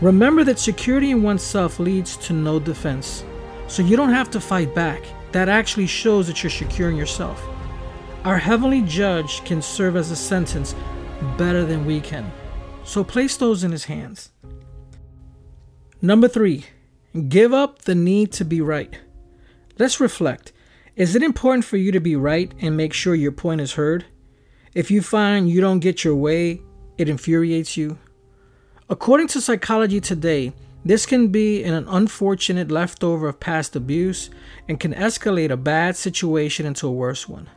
Remember 0.00 0.44
that 0.44 0.58
security 0.58 1.10
in 1.10 1.22
oneself 1.22 1.80
leads 1.80 2.16
to 2.18 2.32
no 2.32 2.60
defense. 2.60 3.24
So 3.66 3.82
you 3.82 3.96
don't 3.96 4.12
have 4.12 4.30
to 4.30 4.40
fight 4.40 4.74
back. 4.74 5.02
That 5.32 5.48
actually 5.48 5.86
shows 5.86 6.26
that 6.28 6.42
you're 6.42 6.50
securing 6.50 6.96
yourself. 6.96 7.44
Our 8.24 8.38
heavenly 8.38 8.82
judge 8.82 9.44
can 9.44 9.60
serve 9.60 9.96
as 9.96 10.10
a 10.10 10.16
sentence 10.16 10.74
better 11.36 11.64
than 11.64 11.84
we 11.84 12.00
can. 12.00 12.30
So 12.84 13.04
place 13.04 13.36
those 13.36 13.64
in 13.64 13.72
his 13.72 13.84
hands. 13.84 14.30
Number 16.00 16.28
three, 16.28 16.64
give 17.28 17.52
up 17.52 17.82
the 17.82 17.94
need 17.94 18.32
to 18.32 18.44
be 18.44 18.60
right. 18.60 18.96
Let's 19.78 20.00
reflect. 20.00 20.52
Is 20.96 21.14
it 21.14 21.22
important 21.22 21.64
for 21.64 21.76
you 21.76 21.92
to 21.92 22.00
be 22.00 22.16
right 22.16 22.52
and 22.60 22.76
make 22.76 22.92
sure 22.92 23.14
your 23.14 23.30
point 23.30 23.60
is 23.60 23.74
heard? 23.74 24.06
If 24.74 24.90
you 24.90 25.02
find 25.02 25.48
you 25.48 25.60
don't 25.60 25.78
get 25.78 26.02
your 26.02 26.16
way, 26.16 26.62
it 26.96 27.08
infuriates 27.08 27.76
you. 27.76 27.96
According 28.90 29.28
to 29.28 29.40
Psychology 29.40 30.00
Today, 30.00 30.52
this 30.84 31.06
can 31.06 31.28
be 31.28 31.62
an 31.62 31.86
unfortunate 31.88 32.72
leftover 32.72 33.28
of 33.28 33.38
past 33.38 33.76
abuse 33.76 34.30
and 34.68 34.80
can 34.80 34.94
escalate 34.94 35.50
a 35.50 35.56
bad 35.56 35.94
situation 35.94 36.66
into 36.66 36.88
a 36.88 36.92
worse 36.92 37.28
one. 37.28 37.48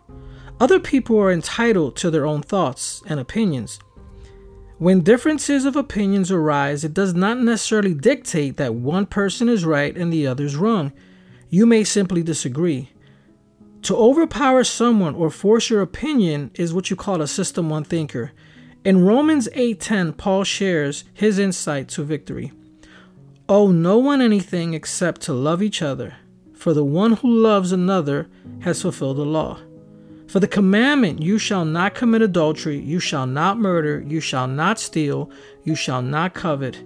Other 0.59 0.79
people 0.79 1.17
are 1.17 1.31
entitled 1.31 1.95
to 1.97 2.11
their 2.11 2.27
own 2.27 2.43
thoughts 2.43 3.01
and 3.07 3.19
opinions. 3.19 3.79
When 4.77 5.01
differences 5.01 5.65
of 5.65 5.75
opinions 5.75 6.31
arise, 6.31 6.83
it 6.83 6.93
does 6.93 7.15
not 7.15 7.39
necessarily 7.39 7.95
dictate 7.95 8.57
that 8.57 8.75
one 8.75 9.07
person 9.07 9.49
is 9.49 9.65
right 9.65 9.95
and 9.97 10.13
the 10.13 10.27
other 10.27 10.43
is 10.43 10.55
wrong. 10.55 10.91
You 11.53 11.65
may 11.65 11.83
simply 11.83 12.23
disagree. 12.23 12.91
To 13.81 13.93
overpower 13.93 14.63
someone 14.63 15.15
or 15.15 15.29
force 15.29 15.69
your 15.69 15.81
opinion 15.81 16.49
is 16.53 16.73
what 16.73 16.89
you 16.89 16.95
call 16.95 17.21
a 17.21 17.27
system 17.27 17.69
one 17.69 17.83
thinker. 17.83 18.31
In 18.85 19.03
Romans 19.03 19.49
8:10, 19.53 20.13
Paul 20.13 20.45
shares 20.45 21.03
his 21.13 21.37
insight 21.37 21.89
to 21.89 22.03
victory. 22.03 22.53
Owe 23.49 23.69
no 23.69 23.97
one 23.97 24.21
anything 24.21 24.73
except 24.73 25.19
to 25.23 25.33
love 25.33 25.61
each 25.61 25.81
other, 25.81 26.13
for 26.53 26.73
the 26.73 26.85
one 26.85 27.17
who 27.17 27.29
loves 27.29 27.73
another 27.73 28.29
has 28.59 28.81
fulfilled 28.81 29.17
the 29.17 29.25
law. 29.25 29.59
For 30.27 30.39
the 30.39 30.47
commandment, 30.47 31.21
you 31.21 31.37
shall 31.37 31.65
not 31.65 31.95
commit 31.95 32.21
adultery, 32.21 32.79
you 32.79 33.01
shall 33.01 33.27
not 33.27 33.59
murder, 33.59 34.01
you 34.07 34.21
shall 34.21 34.47
not 34.47 34.79
steal, 34.79 35.29
you 35.65 35.75
shall 35.75 36.01
not 36.01 36.33
covet, 36.33 36.81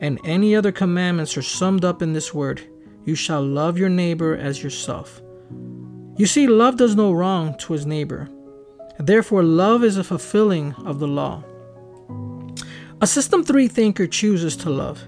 and 0.00 0.20
any 0.24 0.54
other 0.54 0.70
commandments 0.70 1.36
are 1.36 1.42
summed 1.42 1.84
up 1.84 2.00
in 2.02 2.12
this 2.12 2.32
word 2.32 2.62
you 3.06 3.14
shall 3.14 3.42
love 3.42 3.78
your 3.78 3.88
neighbor 3.88 4.36
as 4.36 4.62
yourself. 4.62 5.22
You 6.16 6.26
see, 6.26 6.46
love 6.46 6.76
does 6.76 6.96
no 6.96 7.12
wrong 7.12 7.56
to 7.58 7.72
his 7.72 7.86
neighbor. 7.86 8.28
Therefore, 8.98 9.42
love 9.42 9.84
is 9.84 9.96
a 9.96 10.04
fulfilling 10.04 10.74
of 10.84 10.98
the 10.98 11.08
law. 11.08 11.44
A 13.00 13.06
System 13.06 13.44
3 13.44 13.68
thinker 13.68 14.06
chooses 14.06 14.56
to 14.56 14.70
love. 14.70 15.04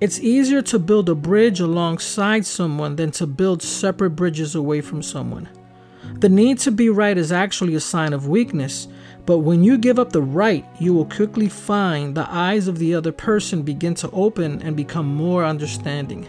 It's 0.00 0.20
easier 0.20 0.60
to 0.62 0.78
build 0.78 1.08
a 1.08 1.14
bridge 1.14 1.60
alongside 1.60 2.44
someone 2.44 2.96
than 2.96 3.10
to 3.12 3.26
build 3.26 3.62
separate 3.62 4.10
bridges 4.10 4.54
away 4.54 4.80
from 4.80 5.02
someone. 5.02 5.48
The 6.18 6.28
need 6.28 6.58
to 6.60 6.70
be 6.70 6.88
right 6.88 7.16
is 7.16 7.32
actually 7.32 7.74
a 7.74 7.80
sign 7.80 8.12
of 8.12 8.28
weakness, 8.28 8.88
but 9.24 9.38
when 9.38 9.62
you 9.62 9.78
give 9.78 9.98
up 9.98 10.10
the 10.12 10.22
right, 10.22 10.66
you 10.78 10.92
will 10.92 11.04
quickly 11.04 11.48
find 11.48 12.14
the 12.14 12.28
eyes 12.30 12.66
of 12.66 12.78
the 12.78 12.94
other 12.94 13.12
person 13.12 13.62
begin 13.62 13.94
to 13.94 14.10
open 14.10 14.60
and 14.62 14.76
become 14.76 15.06
more 15.06 15.44
understanding. 15.44 16.26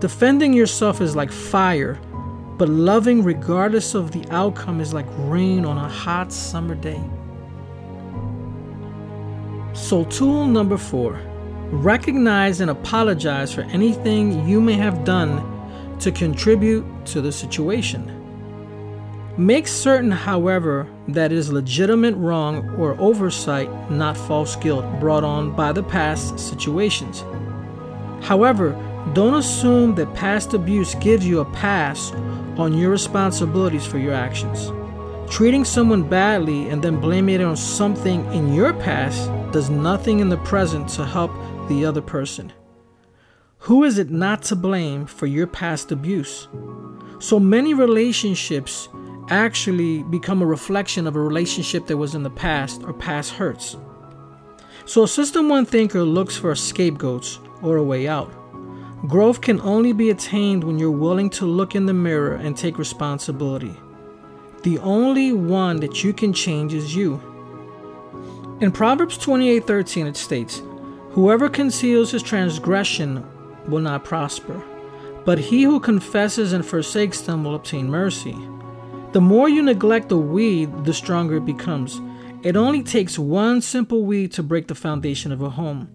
Defending 0.00 0.54
yourself 0.54 1.02
is 1.02 1.14
like 1.14 1.30
fire, 1.30 2.00
but 2.56 2.70
loving 2.70 3.22
regardless 3.22 3.94
of 3.94 4.12
the 4.12 4.26
outcome 4.30 4.80
is 4.80 4.94
like 4.94 5.06
rain 5.18 5.66
on 5.66 5.76
a 5.76 5.88
hot 5.88 6.32
summer 6.32 6.74
day. 6.74 7.02
So, 9.74 10.04
tool 10.04 10.46
number 10.46 10.78
four 10.78 11.20
Recognize 11.70 12.60
and 12.60 12.70
apologize 12.70 13.54
for 13.54 13.60
anything 13.62 14.48
you 14.48 14.60
may 14.60 14.72
have 14.72 15.04
done 15.04 15.98
to 16.00 16.10
contribute 16.10 16.84
to 17.06 17.20
the 17.20 17.30
situation. 17.30 18.10
Make 19.36 19.68
certain, 19.68 20.10
however, 20.10 20.88
that 21.08 21.30
it 21.30 21.38
is 21.38 21.52
legitimate 21.52 22.16
wrong 22.16 22.70
or 22.70 22.98
oversight, 23.00 23.70
not 23.88 24.16
false 24.16 24.56
guilt 24.56 24.84
brought 24.98 25.22
on 25.22 25.54
by 25.54 25.72
the 25.72 25.84
past 25.84 26.40
situations. 26.40 27.22
However, 28.20 28.74
don't 29.12 29.34
assume 29.34 29.94
that 29.96 30.14
past 30.14 30.54
abuse 30.54 30.94
gives 30.96 31.26
you 31.26 31.40
a 31.40 31.44
pass 31.44 32.12
on 32.56 32.76
your 32.76 32.90
responsibilities 32.90 33.86
for 33.86 33.98
your 33.98 34.14
actions. 34.14 34.70
Treating 35.30 35.64
someone 35.64 36.08
badly 36.08 36.68
and 36.68 36.82
then 36.82 37.00
blaming 37.00 37.36
it 37.36 37.44
on 37.44 37.56
something 37.56 38.24
in 38.32 38.52
your 38.52 38.72
past 38.72 39.30
does 39.52 39.70
nothing 39.70 40.20
in 40.20 40.28
the 40.28 40.36
present 40.38 40.88
to 40.90 41.04
help 41.04 41.30
the 41.68 41.84
other 41.84 42.02
person. 42.02 42.52
Who 43.64 43.84
is 43.84 43.98
it 43.98 44.10
not 44.10 44.42
to 44.44 44.56
blame 44.56 45.06
for 45.06 45.26
your 45.26 45.46
past 45.46 45.92
abuse? 45.92 46.48
So 47.18 47.38
many 47.38 47.74
relationships 47.74 48.88
actually 49.28 50.02
become 50.04 50.42
a 50.42 50.46
reflection 50.46 51.06
of 51.06 51.14
a 51.14 51.20
relationship 51.20 51.86
that 51.86 51.96
was 51.96 52.14
in 52.14 52.22
the 52.22 52.30
past 52.30 52.82
or 52.84 52.92
past 52.92 53.32
hurts. 53.32 53.76
So 54.84 55.04
a 55.04 55.08
System 55.08 55.48
1 55.48 55.66
thinker 55.66 56.02
looks 56.02 56.36
for 56.36 56.54
scapegoats 56.54 57.38
or 57.62 57.76
a 57.76 57.84
way 57.84 58.08
out. 58.08 58.32
Growth 59.06 59.40
can 59.40 59.60
only 59.62 59.94
be 59.94 60.10
attained 60.10 60.62
when 60.62 60.78
you're 60.78 60.90
willing 60.90 61.30
to 61.30 61.46
look 61.46 61.74
in 61.74 61.86
the 61.86 61.94
mirror 61.94 62.34
and 62.34 62.54
take 62.54 62.78
responsibility. 62.78 63.74
The 64.62 64.78
only 64.80 65.32
one 65.32 65.80
that 65.80 66.04
you 66.04 66.12
can 66.12 66.34
change 66.34 66.74
is 66.74 66.94
you. 66.94 67.18
In 68.60 68.70
Proverbs 68.70 69.16
28:13 69.16 70.06
it 70.06 70.18
states, 70.18 70.60
Whoever 71.12 71.48
conceals 71.48 72.10
his 72.10 72.22
transgression 72.22 73.24
will 73.66 73.80
not 73.80 74.04
prosper, 74.04 74.62
but 75.24 75.38
he 75.38 75.62
who 75.62 75.80
confesses 75.80 76.52
and 76.52 76.64
forsakes 76.64 77.22
them 77.22 77.42
will 77.42 77.54
obtain 77.54 77.90
mercy. 77.90 78.36
The 79.12 79.20
more 79.22 79.48
you 79.48 79.62
neglect 79.62 80.12
a 80.12 80.18
weed, 80.18 80.84
the 80.84 80.92
stronger 80.92 81.38
it 81.38 81.46
becomes. 81.46 82.02
It 82.42 82.54
only 82.54 82.82
takes 82.82 83.18
one 83.18 83.62
simple 83.62 84.04
weed 84.04 84.32
to 84.32 84.42
break 84.42 84.68
the 84.68 84.74
foundation 84.74 85.32
of 85.32 85.40
a 85.40 85.50
home. 85.50 85.88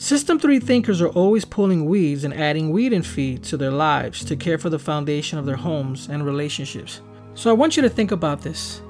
System 0.00 0.38
3 0.38 0.60
thinkers 0.60 1.02
are 1.02 1.08
always 1.08 1.44
pulling 1.44 1.84
weeds 1.84 2.22
and 2.22 2.32
adding 2.32 2.70
weed 2.70 2.92
and 2.92 3.04
feed 3.04 3.42
to 3.42 3.56
their 3.56 3.72
lives 3.72 4.24
to 4.26 4.36
care 4.36 4.56
for 4.56 4.70
the 4.70 4.78
foundation 4.78 5.40
of 5.40 5.44
their 5.44 5.56
homes 5.56 6.06
and 6.08 6.24
relationships. 6.24 7.00
So 7.34 7.50
I 7.50 7.54
want 7.54 7.76
you 7.76 7.82
to 7.82 7.88
think 7.88 8.12
about 8.12 8.42
this. 8.42 8.80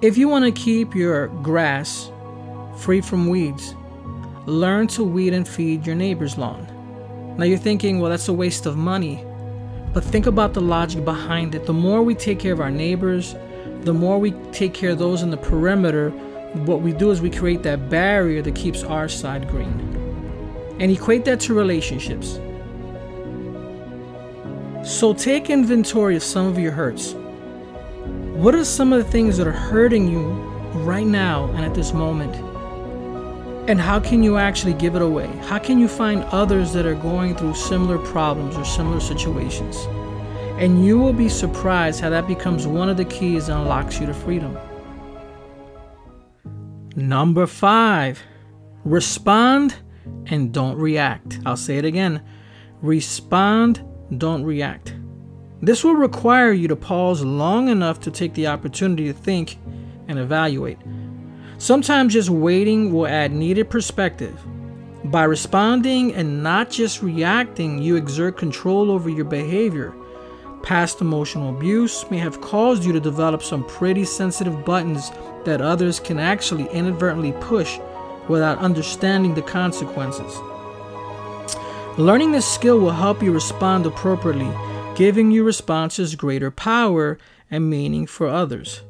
If 0.00 0.16
you 0.16 0.28
want 0.28 0.44
to 0.44 0.52
keep 0.52 0.94
your 0.94 1.26
grass 1.42 2.12
free 2.78 3.00
from 3.00 3.30
weeds, 3.30 3.74
learn 4.46 4.86
to 4.88 5.02
weed 5.02 5.34
and 5.34 5.46
feed 5.46 5.84
your 5.84 5.96
neighbor's 5.96 6.38
lawn. 6.38 6.68
Now 7.36 7.44
you're 7.44 7.58
thinking, 7.58 7.98
well, 7.98 8.12
that's 8.12 8.28
a 8.28 8.32
waste 8.32 8.64
of 8.64 8.76
money. 8.76 9.24
But 9.92 10.04
think 10.04 10.26
about 10.26 10.54
the 10.54 10.60
logic 10.60 11.04
behind 11.04 11.56
it. 11.56 11.66
The 11.66 11.72
more 11.72 12.04
we 12.04 12.14
take 12.14 12.38
care 12.38 12.52
of 12.52 12.60
our 12.60 12.70
neighbors, 12.70 13.34
the 13.80 13.92
more 13.92 14.20
we 14.20 14.30
take 14.52 14.72
care 14.72 14.90
of 14.90 15.00
those 15.00 15.22
in 15.22 15.30
the 15.30 15.36
perimeter, 15.36 16.10
what 16.64 16.80
we 16.80 16.92
do 16.92 17.10
is 17.10 17.20
we 17.20 17.28
create 17.28 17.64
that 17.64 17.90
barrier 17.90 18.40
that 18.40 18.54
keeps 18.54 18.84
our 18.84 19.08
side 19.08 19.48
green. 19.48 20.01
And 20.82 20.90
equate 20.90 21.24
that 21.26 21.38
to 21.42 21.54
relationships. 21.54 22.40
So 24.84 25.14
take 25.14 25.48
inventory 25.48 26.16
of 26.16 26.24
some 26.24 26.46
of 26.46 26.58
your 26.58 26.72
hurts. 26.72 27.14
What 28.34 28.56
are 28.56 28.64
some 28.64 28.92
of 28.92 29.04
the 29.04 29.08
things 29.08 29.36
that 29.36 29.46
are 29.46 29.52
hurting 29.52 30.08
you 30.08 30.22
right 30.82 31.06
now 31.06 31.46
and 31.52 31.64
at 31.64 31.72
this 31.72 31.92
moment? 31.92 32.34
And 33.70 33.80
how 33.80 34.00
can 34.00 34.24
you 34.24 34.38
actually 34.38 34.74
give 34.74 34.96
it 34.96 35.02
away? 35.02 35.28
How 35.42 35.60
can 35.60 35.78
you 35.78 35.86
find 35.86 36.24
others 36.24 36.72
that 36.72 36.84
are 36.84 36.96
going 36.96 37.36
through 37.36 37.54
similar 37.54 37.98
problems 37.98 38.56
or 38.56 38.64
similar 38.64 38.98
situations? 38.98 39.76
And 40.58 40.84
you 40.84 40.98
will 40.98 41.12
be 41.12 41.28
surprised 41.28 42.00
how 42.00 42.10
that 42.10 42.26
becomes 42.26 42.66
one 42.66 42.88
of 42.88 42.96
the 42.96 43.04
keys 43.04 43.46
that 43.46 43.56
unlocks 43.56 44.00
you 44.00 44.06
to 44.06 44.14
freedom. 44.14 44.58
Number 46.96 47.46
five, 47.46 48.20
respond 48.84 49.76
and 50.26 50.52
don't 50.52 50.76
react. 50.76 51.40
I'll 51.44 51.56
say 51.56 51.78
it 51.78 51.84
again 51.84 52.22
respond, 52.82 53.84
don't 54.18 54.44
react. 54.44 54.94
This 55.62 55.84
will 55.84 55.94
require 55.94 56.50
you 56.50 56.66
to 56.68 56.76
pause 56.76 57.24
long 57.24 57.68
enough 57.68 58.00
to 58.00 58.10
take 58.10 58.34
the 58.34 58.48
opportunity 58.48 59.06
to 59.06 59.12
think 59.12 59.58
and 60.08 60.18
evaluate. 60.18 60.78
Sometimes 61.58 62.12
just 62.12 62.28
waiting 62.28 62.92
will 62.92 63.06
add 63.06 63.32
needed 63.32 63.70
perspective. 63.70 64.36
By 65.04 65.24
responding 65.24 66.12
and 66.14 66.42
not 66.42 66.70
just 66.70 67.02
reacting, 67.02 67.80
you 67.80 67.94
exert 67.94 68.36
control 68.36 68.90
over 68.90 69.08
your 69.08 69.24
behavior. 69.24 69.94
Past 70.64 71.00
emotional 71.00 71.56
abuse 71.56 72.08
may 72.10 72.18
have 72.18 72.40
caused 72.40 72.84
you 72.84 72.92
to 72.92 73.00
develop 73.00 73.42
some 73.42 73.64
pretty 73.64 74.04
sensitive 74.04 74.64
buttons 74.64 75.10
that 75.44 75.60
others 75.60 76.00
can 76.00 76.18
actually 76.18 76.68
inadvertently 76.70 77.32
push 77.40 77.78
without 78.28 78.58
understanding 78.58 79.34
the 79.34 79.42
consequences. 79.42 80.40
Learning 81.98 82.32
this 82.32 82.50
skill 82.50 82.78
will 82.78 82.92
help 82.92 83.22
you 83.22 83.32
respond 83.32 83.84
appropriately, 83.84 84.50
giving 84.94 85.30
your 85.30 85.44
responses 85.44 86.14
greater 86.14 86.50
power 86.50 87.18
and 87.50 87.68
meaning 87.68 88.06
for 88.06 88.28
others. 88.28 88.82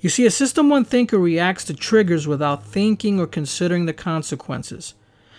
You 0.00 0.08
see, 0.08 0.26
a 0.26 0.30
System 0.32 0.68
1 0.68 0.84
thinker 0.84 1.18
reacts 1.18 1.64
to 1.66 1.74
triggers 1.74 2.26
without 2.26 2.66
thinking 2.66 3.20
or 3.20 3.28
considering 3.28 3.86
the 3.86 3.92
consequences. 3.92 4.94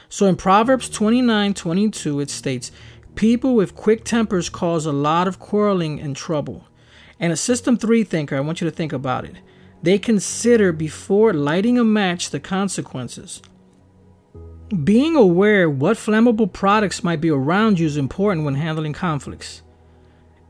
So 0.07 0.27
in 0.27 0.37
Proverbs 0.37 0.87
29 0.89 1.53
22, 1.53 2.21
it 2.21 2.29
states, 2.29 2.71
People 3.15 3.55
with 3.55 3.75
quick 3.75 4.05
tempers 4.05 4.49
cause 4.49 4.85
a 4.85 4.93
lot 4.93 5.27
of 5.27 5.39
quarreling 5.39 5.99
and 5.99 6.15
trouble. 6.15 6.67
And 7.19 7.33
a 7.33 7.37
System 7.37 7.77
3 7.77 8.05
thinker, 8.05 8.37
I 8.37 8.39
want 8.39 8.61
you 8.61 8.69
to 8.69 8.75
think 8.75 8.93
about 8.93 9.25
it. 9.25 9.35
They 9.83 9.99
consider 9.99 10.71
before 10.71 11.33
lighting 11.33 11.77
a 11.77 11.83
match 11.83 12.29
the 12.29 12.39
consequences. 12.39 13.41
Being 14.85 15.17
aware 15.17 15.69
what 15.69 15.97
flammable 15.97 16.51
products 16.51 17.03
might 17.03 17.19
be 17.19 17.29
around 17.29 17.79
you 17.79 17.85
is 17.85 17.97
important 17.97 18.45
when 18.45 18.55
handling 18.55 18.93
conflicts. 18.93 19.61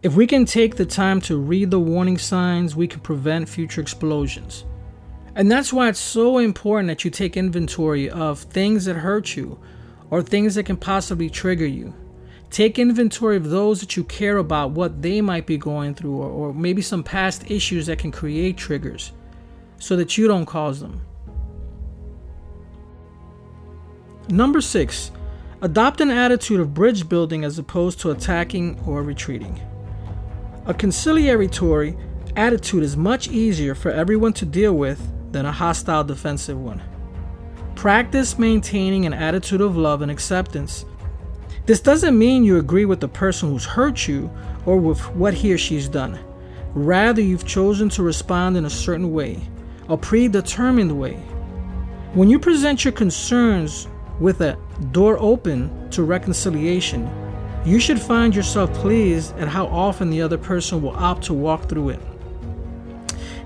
If 0.04 0.16
we 0.16 0.28
can 0.28 0.46
take 0.46 0.76
the 0.76 0.86
time 0.86 1.20
to 1.22 1.40
read 1.40 1.72
the 1.72 1.80
warning 1.80 2.20
signs, 2.20 2.76
we 2.76 2.88
can 2.88 3.00
prevent 3.00 3.50
future 3.50 3.82
explosions. 3.82 4.66
And 5.36 5.52
that's 5.52 5.74
why 5.74 5.90
it's 5.90 6.00
so 6.00 6.38
important 6.38 6.90
that 6.90 7.04
you 7.04 7.10
take 7.10 7.36
inventory 7.36 8.12
of 8.12 8.40
things 8.40 8.86
that 8.86 8.98
hurt 8.98 9.36
you 9.36 9.60
or 10.12 10.22
things 10.22 10.54
that 10.54 10.68
can 10.68 10.78
possibly 10.78 11.28
trigger 11.28 11.66
you. 11.66 11.96
Take 12.52 12.78
inventory 12.78 13.38
of 13.38 13.50
those 13.50 13.80
that 13.80 13.98
you 13.98 14.04
care 14.04 14.38
about, 14.38 14.72
what 14.72 15.02
they 15.02 15.22
might 15.22 15.48
be 15.48 15.58
going 15.58 15.96
through, 15.96 16.18
or, 16.18 16.30
or 16.30 16.54
maybe 16.54 16.84
some 16.84 17.04
past 17.04 17.50
issues 17.50 17.88
that 17.88 17.98
can 17.98 18.12
create 18.12 18.58
triggers 18.58 19.12
so 19.84 19.98
that 19.98 20.18
you 20.18 20.28
don't 20.28 20.46
cause 20.46 20.80
them. 20.80 21.02
Number 24.30 24.62
six, 24.62 25.12
adopt 25.62 26.00
an 26.00 26.10
attitude 26.10 26.62
of 26.62 26.74
bridge 26.74 27.10
building 27.10 27.44
as 27.44 27.60
opposed 27.60 28.00
to 28.00 28.12
attacking 28.12 28.80
or 28.88 29.04
retreating. 29.04 29.60
A 30.66 30.74
conciliatory 30.74 31.98
attitude 32.38 32.84
is 32.84 32.96
much 32.96 33.28
easier 33.28 33.76
for 33.76 33.92
everyone 33.92 34.32
to 34.34 34.46
deal 34.46 34.74
with 34.74 35.02
than 35.34 35.46
a 35.46 35.52
hostile 35.52 36.06
defensive 36.06 36.58
one. 36.58 36.82
Practice 37.76 38.40
maintaining 38.40 39.06
an 39.06 39.14
attitude 39.14 39.60
of 39.60 39.76
love 39.76 40.02
and 40.02 40.10
acceptance 40.10 40.86
this 41.66 41.80
doesn't 41.80 42.18
mean 42.18 42.44
you 42.44 42.58
agree 42.58 42.84
with 42.84 43.00
the 43.00 43.08
person 43.08 43.50
who's 43.50 43.64
hurt 43.64 44.06
you 44.06 44.30
or 44.66 44.78
with 44.78 45.00
what 45.16 45.34
he 45.34 45.54
or 45.54 45.58
she's 45.58 45.88
done. 45.88 46.20
Rather, 46.74 47.22
you've 47.22 47.46
chosen 47.46 47.88
to 47.90 48.04
respond 48.04 48.58
in 48.58 48.66
a 48.66 48.70
certain 48.70 49.14
way, 49.14 49.40
a 49.90 49.98
predetermined 49.98 50.98
way. 50.98 51.16
When 52.14 52.30
you 52.30 52.40
present 52.40 52.86
your 52.86 52.92
concerns 52.92 53.88
with 54.20 54.42
a 54.42 54.58
door 54.92 55.18
open 55.20 55.90
to 55.92 56.04
reconciliation, 56.04 57.10
you 57.66 57.80
should 57.80 58.00
find 58.00 58.36
yourself 58.36 58.74
pleased 58.74 59.36
at 59.38 59.48
how 59.48 59.68
often 59.68 60.10
the 60.10 60.22
other 60.22 60.38
person 60.38 60.82
will 60.82 60.96
opt 60.96 61.24
to 61.24 61.34
walk 61.34 61.68
through 61.70 61.90
it. 61.90 62.02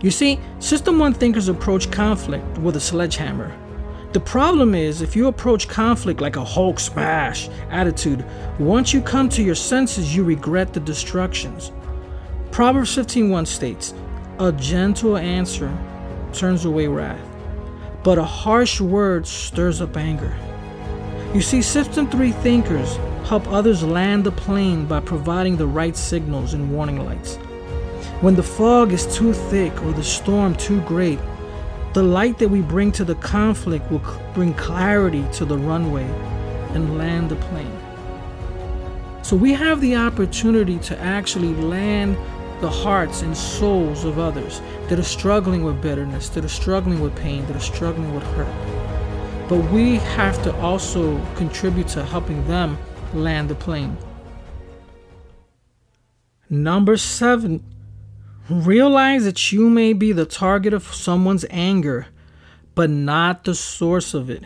You 0.01 0.11
see, 0.11 0.39
System 0.59 0.99
1 0.99 1.13
thinkers 1.13 1.47
approach 1.47 1.89
conflict 1.91 2.57
with 2.59 2.75
a 2.75 2.79
sledgehammer. 2.79 3.55
The 4.13 4.19
problem 4.19 4.73
is, 4.75 5.01
if 5.01 5.15
you 5.15 5.27
approach 5.27 5.67
conflict 5.67 6.21
like 6.21 6.35
a 6.35 6.43
Hulk 6.43 6.79
smash 6.79 7.49
attitude, 7.69 8.25
once 8.59 8.93
you 8.93 9.01
come 9.01 9.29
to 9.29 9.43
your 9.43 9.55
senses, 9.55 10.15
you 10.15 10.23
regret 10.23 10.73
the 10.73 10.79
destructions. 10.79 11.71
Proverbs 12.51 12.95
15:1 12.95 13.45
states, 13.45 13.93
"A 14.39 14.51
gentle 14.51 15.17
answer 15.17 15.71
turns 16.37 16.65
away 16.65 16.87
wrath, 16.87 17.27
but 18.03 18.17
a 18.17 18.23
harsh 18.23 18.79
word 18.79 19.25
stirs 19.27 19.81
up 19.81 19.97
anger." 19.97 20.33
You 21.33 21.41
see, 21.41 21.61
System 21.61 22.07
3 22.07 22.31
thinkers 22.31 22.97
help 23.25 23.51
others 23.51 23.83
land 23.83 24.23
the 24.23 24.31
plane 24.31 24.85
by 24.85 25.01
providing 25.01 25.57
the 25.57 25.67
right 25.67 25.97
signals 25.97 26.53
and 26.53 26.71
warning 26.71 27.05
lights. 27.05 27.37
When 28.21 28.35
the 28.35 28.43
fog 28.43 28.93
is 28.93 29.05
too 29.05 29.33
thick 29.33 29.73
or 29.83 29.91
the 29.91 30.03
storm 30.03 30.55
too 30.55 30.79
great, 30.81 31.19
the 31.93 32.03
light 32.03 32.37
that 32.37 32.49
we 32.49 32.61
bring 32.61 32.91
to 32.93 33.03
the 33.03 33.15
conflict 33.15 33.91
will 33.91 34.01
bring 34.33 34.53
clarity 34.53 35.25
to 35.33 35.45
the 35.45 35.57
runway 35.57 36.07
and 36.73 36.97
land 36.97 37.29
the 37.29 37.35
plane. 37.35 37.77
So 39.23 39.35
we 39.35 39.53
have 39.53 39.81
the 39.81 39.97
opportunity 39.97 40.77
to 40.79 40.97
actually 41.01 41.53
land 41.55 42.15
the 42.61 42.69
hearts 42.69 43.21
and 43.21 43.35
souls 43.35 44.03
of 44.03 44.19
others 44.19 44.61
that 44.89 44.99
are 44.99 45.03
struggling 45.03 45.63
with 45.63 45.81
bitterness, 45.81 46.29
that 46.29 46.43
are 46.43 46.49
struggling 46.49 46.99
with 46.99 47.15
pain, 47.15 47.45
that 47.47 47.55
are 47.55 47.59
struggling 47.59 48.13
with 48.13 48.23
hurt. 48.35 49.49
But 49.49 49.71
we 49.71 49.95
have 49.95 50.41
to 50.43 50.55
also 50.57 51.23
contribute 51.35 51.87
to 51.89 52.03
helping 52.03 52.45
them 52.47 52.77
land 53.13 53.49
the 53.49 53.55
plane. 53.55 53.97
Number 56.49 56.97
seven 56.97 57.63
Realize 58.49 59.25
that 59.25 59.51
you 59.51 59.69
may 59.69 59.91
be 59.91 60.13
the 60.13 60.25
target 60.25 60.73
of 60.73 60.93
someone's 60.93 61.45
anger, 61.49 62.07
but 62.75 62.89
not 62.89 63.43
the 63.43 63.53
source 63.53 64.13
of 64.13 64.29
it. 64.29 64.43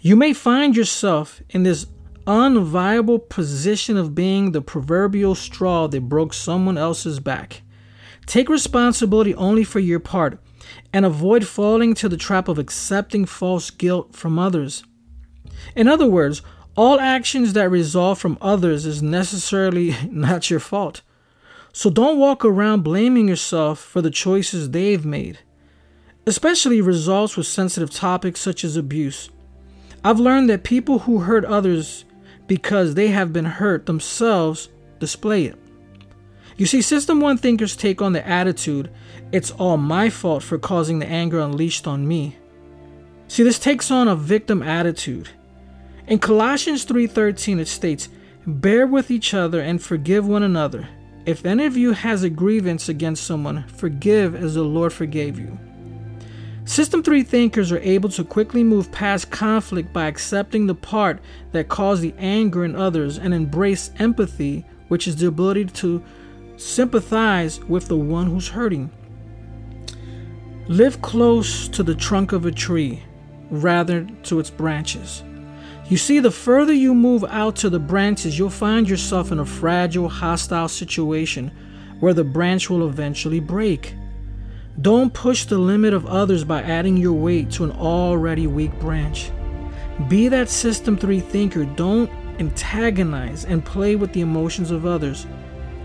You 0.00 0.16
may 0.16 0.32
find 0.32 0.74
yourself 0.74 1.42
in 1.50 1.62
this 1.62 1.86
unviable 2.26 3.28
position 3.28 3.96
of 3.96 4.14
being 4.14 4.52
the 4.52 4.60
proverbial 4.60 5.34
straw 5.34 5.86
that 5.88 6.08
broke 6.08 6.34
someone 6.34 6.76
else's 6.76 7.20
back. 7.20 7.62
Take 8.26 8.48
responsibility 8.48 9.34
only 9.34 9.62
for 9.62 9.78
your 9.78 10.00
part 10.00 10.40
and 10.92 11.04
avoid 11.04 11.46
falling 11.46 11.94
to 11.94 12.08
the 12.08 12.16
trap 12.16 12.48
of 12.48 12.58
accepting 12.58 13.24
false 13.24 13.70
guilt 13.70 14.14
from 14.16 14.38
others. 14.38 14.82
In 15.76 15.86
other 15.86 16.06
words, 16.06 16.42
all 16.76 16.98
actions 16.98 17.52
that 17.52 17.70
result 17.70 18.18
from 18.18 18.36
others 18.40 18.84
is 18.84 19.02
necessarily 19.02 19.96
not 20.10 20.50
your 20.50 20.60
fault. 20.60 21.02
So 21.72 21.90
don't 21.90 22.18
walk 22.18 22.44
around 22.44 22.82
blaming 22.82 23.28
yourself 23.28 23.78
for 23.78 24.00
the 24.00 24.10
choices 24.10 24.70
they've 24.70 25.04
made, 25.04 25.40
especially 26.26 26.80
results 26.80 27.36
with 27.36 27.46
sensitive 27.46 27.90
topics 27.90 28.40
such 28.40 28.64
as 28.64 28.76
abuse. 28.76 29.30
I've 30.02 30.18
learned 30.18 30.48
that 30.50 30.64
people 30.64 31.00
who 31.00 31.20
hurt 31.20 31.44
others 31.44 32.05
because 32.46 32.94
they 32.94 33.08
have 33.08 33.32
been 33.32 33.44
hurt 33.44 33.86
themselves 33.86 34.68
display 34.98 35.44
it. 35.44 35.58
You 36.56 36.66
see, 36.66 36.80
System 36.80 37.20
1 37.20 37.38
thinkers 37.38 37.76
take 37.76 38.00
on 38.00 38.12
the 38.12 38.26
attitude, 38.26 38.90
it's 39.30 39.50
all 39.50 39.76
my 39.76 40.08
fault 40.08 40.42
for 40.42 40.58
causing 40.58 40.98
the 40.98 41.06
anger 41.06 41.40
unleashed 41.40 41.86
on 41.86 42.08
me. 42.08 42.36
See, 43.28 43.42
this 43.42 43.58
takes 43.58 43.90
on 43.90 44.08
a 44.08 44.16
victim 44.16 44.62
attitude. 44.62 45.28
In 46.06 46.18
Colossians 46.18 46.84
3:13 46.84 47.58
it 47.58 47.68
states, 47.68 48.08
"Bear 48.46 48.86
with 48.86 49.10
each 49.10 49.34
other 49.34 49.60
and 49.60 49.82
forgive 49.82 50.26
one 50.26 50.44
another. 50.44 50.88
If 51.26 51.44
any 51.44 51.66
of 51.66 51.76
you 51.76 51.92
has 51.92 52.22
a 52.22 52.30
grievance 52.30 52.88
against 52.88 53.24
someone, 53.24 53.64
forgive 53.66 54.36
as 54.36 54.54
the 54.54 54.62
Lord 54.62 54.92
forgave 54.92 55.38
you. 55.40 55.58
System 56.66 57.00
3 57.00 57.22
thinkers 57.22 57.70
are 57.70 57.78
able 57.78 58.08
to 58.08 58.24
quickly 58.24 58.64
move 58.64 58.90
past 58.90 59.30
conflict 59.30 59.92
by 59.92 60.06
accepting 60.06 60.66
the 60.66 60.74
part 60.74 61.20
that 61.52 61.68
caused 61.68 62.02
the 62.02 62.12
anger 62.18 62.64
in 62.64 62.74
others 62.74 63.18
and 63.18 63.32
embrace 63.32 63.92
empathy, 64.00 64.66
which 64.88 65.06
is 65.06 65.14
the 65.14 65.28
ability 65.28 65.66
to 65.66 66.02
sympathize 66.56 67.60
with 67.60 67.86
the 67.86 67.96
one 67.96 68.26
who's 68.26 68.48
hurting. 68.48 68.90
Live 70.66 71.00
close 71.02 71.68
to 71.68 71.84
the 71.84 71.94
trunk 71.94 72.32
of 72.32 72.46
a 72.46 72.50
tree 72.50 73.00
rather 73.48 74.04
to 74.24 74.40
its 74.40 74.50
branches. 74.50 75.22
You 75.88 75.96
see, 75.96 76.18
the 76.18 76.32
further 76.32 76.72
you 76.72 76.96
move 76.96 77.22
out 77.28 77.54
to 77.56 77.70
the 77.70 77.78
branches, 77.78 78.36
you'll 78.36 78.50
find 78.50 78.88
yourself 78.88 79.30
in 79.30 79.38
a 79.38 79.46
fragile, 79.46 80.08
hostile 80.08 80.66
situation 80.66 81.52
where 82.00 82.12
the 82.12 82.24
branch 82.24 82.68
will 82.68 82.88
eventually 82.88 83.38
break. 83.38 83.94
Don't 84.82 85.14
push 85.14 85.46
the 85.46 85.56
limit 85.56 85.94
of 85.94 86.04
others 86.04 86.44
by 86.44 86.62
adding 86.62 86.98
your 86.98 87.14
weight 87.14 87.50
to 87.52 87.64
an 87.64 87.72
already 87.72 88.46
weak 88.46 88.78
branch. 88.78 89.30
Be 90.08 90.28
that 90.28 90.50
System 90.50 90.98
3 90.98 91.18
thinker. 91.18 91.64
Don't 91.64 92.10
antagonize 92.38 93.46
and 93.46 93.64
play 93.64 93.96
with 93.96 94.12
the 94.12 94.20
emotions 94.20 94.70
of 94.70 94.84
others, 94.84 95.26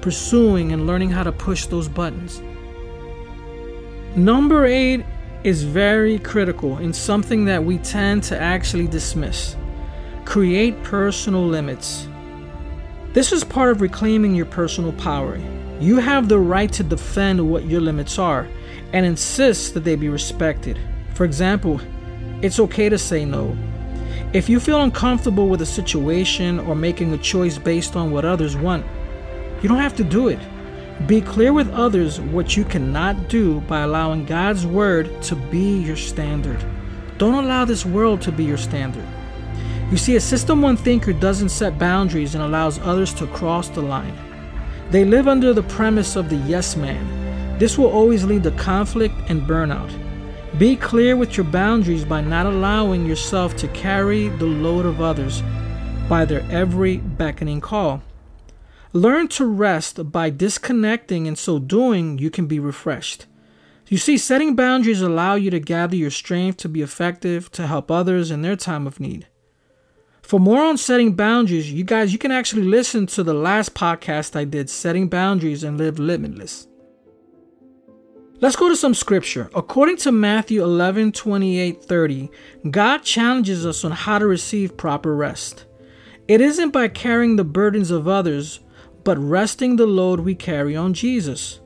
pursuing 0.02 0.74
and 0.74 0.88
learning 0.88 1.10
how 1.10 1.24
to 1.24 1.32
push 1.32 1.68
those 1.68 1.88
buttons. 1.88 2.42
Number 4.18 4.66
8 4.66 5.06
is 5.46 5.64
very 5.64 6.20
critical 6.20 6.76
and 6.76 6.94
something 6.94 7.46
that 7.46 7.64
we 7.64 7.78
tend 7.78 8.24
to 8.24 8.38
actually 8.38 8.88
dismiss. 8.88 9.56
Create 10.26 10.84
personal 10.84 11.48
limits. 11.48 12.10
This 13.14 13.32
is 13.32 13.46
part 13.46 13.72
of 13.72 13.80
reclaiming 13.80 14.36
your 14.36 14.48
personal 14.48 14.92
power. 14.94 15.40
You 15.80 15.98
have 15.98 16.28
the 16.28 16.40
right 16.40 16.72
to 16.74 16.84
defend 16.84 17.50
what 17.50 17.66
your 17.66 17.80
limits 17.80 18.20
are 18.20 18.50
and 18.94 19.06
insists 19.06 19.72
that 19.72 19.84
they 19.84 19.96
be 19.96 20.10
respected. 20.10 20.80
For 21.14 21.26
example, 21.26 21.80
it's 22.42 22.60
okay 22.60 22.90
to 22.90 22.98
say 22.98 23.26
no. 23.26 23.56
If 24.34 24.50
you 24.50 24.60
feel 24.60 24.82
uncomfortable 24.82 25.50
with 25.50 25.62
a 25.62 25.66
situation 25.66 26.60
or 26.60 26.76
making 26.76 27.14
a 27.14 27.18
choice 27.18 27.58
based 27.58 27.96
on 27.96 28.12
what 28.12 28.26
others 28.26 28.56
want, 28.56 28.86
you 29.62 29.70
don't 29.70 29.78
have 29.78 29.96
to 29.98 30.04
do 30.04 30.30
it. 30.30 30.40
Be 31.08 31.22
clear 31.22 31.52
with 31.52 31.70
others 31.72 32.20
what 32.20 32.56
you 32.56 32.64
cannot 32.64 33.28
do 33.28 33.62
by 33.62 33.82
allowing 33.82 34.26
God's 34.26 34.66
word 34.66 35.22
to 35.24 35.36
be 35.36 35.80
your 35.80 35.96
standard. 35.96 36.64
Don't 37.18 37.44
allow 37.44 37.66
this 37.66 37.86
world 37.86 38.22
to 38.22 38.32
be 38.32 38.44
your 38.44 38.58
standard. 38.58 39.06
You 39.92 39.98
see, 39.98 40.16
a 40.16 40.22
System 40.22 40.62
1 40.62 40.78
thinker 40.78 41.12
doesn't 41.12 41.50
set 41.50 41.78
boundaries 41.78 42.34
and 42.34 42.44
allows 42.44 42.80
others 42.80 43.14
to 43.16 43.28
cross 43.28 43.68
the 43.68 43.82
line. 43.82 44.18
They 44.90 45.04
live 45.04 45.28
under 45.28 45.54
the 45.54 45.64
premise 45.64 46.16
of 46.16 46.30
the 46.30 46.38
yes 46.38 46.76
man. 46.76 47.21
This 47.62 47.78
will 47.78 47.92
always 47.92 48.24
lead 48.24 48.42
to 48.46 48.52
conflict 48.54 49.14
and 49.30 49.44
burnout. 49.44 49.92
Be 50.58 50.76
clear 50.76 51.16
with 51.16 51.38
your 51.38 51.44
boundaries 51.44 52.04
by 52.04 52.20
not 52.20 52.48
allowing 52.48 53.06
yourself 53.06 53.56
to 53.58 53.68
carry 53.68 54.30
the 54.30 54.48
load 54.48 54.88
of 54.88 55.00
others 55.00 55.44
by 56.10 56.26
their 56.26 56.44
every 56.50 56.98
beckoning 56.98 57.62
call. 57.62 58.02
Learn 58.94 59.28
to 59.28 59.46
rest 59.46 60.12
by 60.12 60.32
disconnecting, 60.32 61.28
and 61.28 61.38
so 61.38 61.60
doing, 61.60 62.18
you 62.18 62.32
can 62.32 62.48
be 62.48 62.58
refreshed. 62.58 63.28
You 63.90 64.00
see, 64.00 64.18
setting 64.18 64.56
boundaries 64.56 65.04
allow 65.04 65.36
you 65.36 65.52
to 65.52 65.60
gather 65.60 65.96
your 65.96 66.10
strength 66.10 66.58
to 66.62 66.68
be 66.68 66.82
effective 66.82 67.52
to 67.52 67.68
help 67.68 67.92
others 67.92 68.32
in 68.32 68.42
their 68.42 68.56
time 68.56 68.88
of 68.88 69.00
need. 69.00 69.28
For 70.24 70.40
more 70.40 70.64
on 70.64 70.78
setting 70.78 71.14
boundaries, 71.14 71.72
you 71.72 71.84
guys, 71.84 72.12
you 72.12 72.18
can 72.18 72.32
actually 72.32 72.64
listen 72.64 73.06
to 73.06 73.22
the 73.22 73.36
last 73.36 73.76
podcast 73.76 74.36
I 74.36 74.46
did, 74.46 74.68
Setting 74.68 75.10
Boundaries 75.10 75.64
and 75.64 75.78
Live 75.78 76.00
Limitless. 76.00 76.68
Let's 78.42 78.56
go 78.56 78.70
to 78.70 78.76
some 78.76 78.96
scripture. 78.96 79.52
According 79.54 79.98
to 79.98 80.12
Matthew 80.12 80.64
11 80.64 81.12
28 81.12 81.84
30, 81.84 82.32
God 82.72 83.04
challenges 83.04 83.68
us 83.68 83.86
on 83.86 83.92
how 83.92 84.18
to 84.18 84.26
receive 84.26 84.76
proper 84.76 85.16
rest. 85.16 85.66
It 86.28 86.42
isn't 86.42 86.72
by 86.72 86.88
carrying 86.88 87.36
the 87.36 87.44
burdens 87.44 87.92
of 87.92 88.08
others, 88.08 88.60
but 89.04 89.20
resting 89.20 89.76
the 89.76 89.86
load 89.86 90.22
we 90.22 90.34
carry 90.34 90.76
on 90.76 90.96
Jesus. 90.96 91.60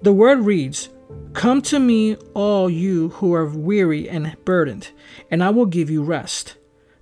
The 0.00 0.14
word 0.14 0.38
reads, 0.38 0.88
Come 1.34 1.60
to 1.62 1.78
me, 1.78 2.16
all 2.32 2.70
you 2.70 3.10
who 3.10 3.34
are 3.34 3.44
weary 3.44 4.08
and 4.08 4.34
burdened, 4.46 4.92
and 5.30 5.44
I 5.44 5.50
will 5.50 5.66
give 5.66 5.90
you 5.90 6.02
rest. 6.02 6.56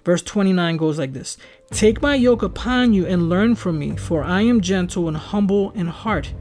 Verse 0.05 0.23
29 0.23 0.77
goes 0.79 0.99
like 0.99 1.13
this 1.13 1.39
Take 1.71 2.03
my 2.03 2.17
yoke 2.17 2.43
upon 2.43 2.93
you 2.93 3.07
and 3.07 3.29
learn 3.29 3.55
from 3.55 3.79
me, 3.79 3.95
for 3.95 4.25
I 4.25 4.41
am 4.41 4.61
gentle 4.61 5.07
and 5.07 5.17
humble 5.17 5.71
in 5.73 5.87
heart, 5.87 6.33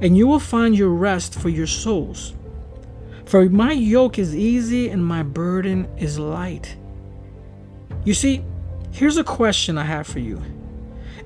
and 0.00 0.16
you 0.16 0.26
will 0.26 0.40
find 0.40 0.76
your 0.76 0.90
rest 0.90 1.38
for 1.38 1.48
your 1.48 1.66
souls. 1.66 2.34
For 3.24 3.48
my 3.48 3.72
yoke 3.72 4.18
is 4.18 4.36
easy 4.36 4.88
and 4.88 5.04
my 5.04 5.22
burden 5.22 5.88
is 5.96 6.18
light. 6.18 6.76
You 8.04 8.14
see, 8.14 8.44
here's 8.92 9.16
a 9.16 9.24
question 9.24 9.76
I 9.76 9.84
have 9.84 10.06
for 10.06 10.20
you. 10.20 10.40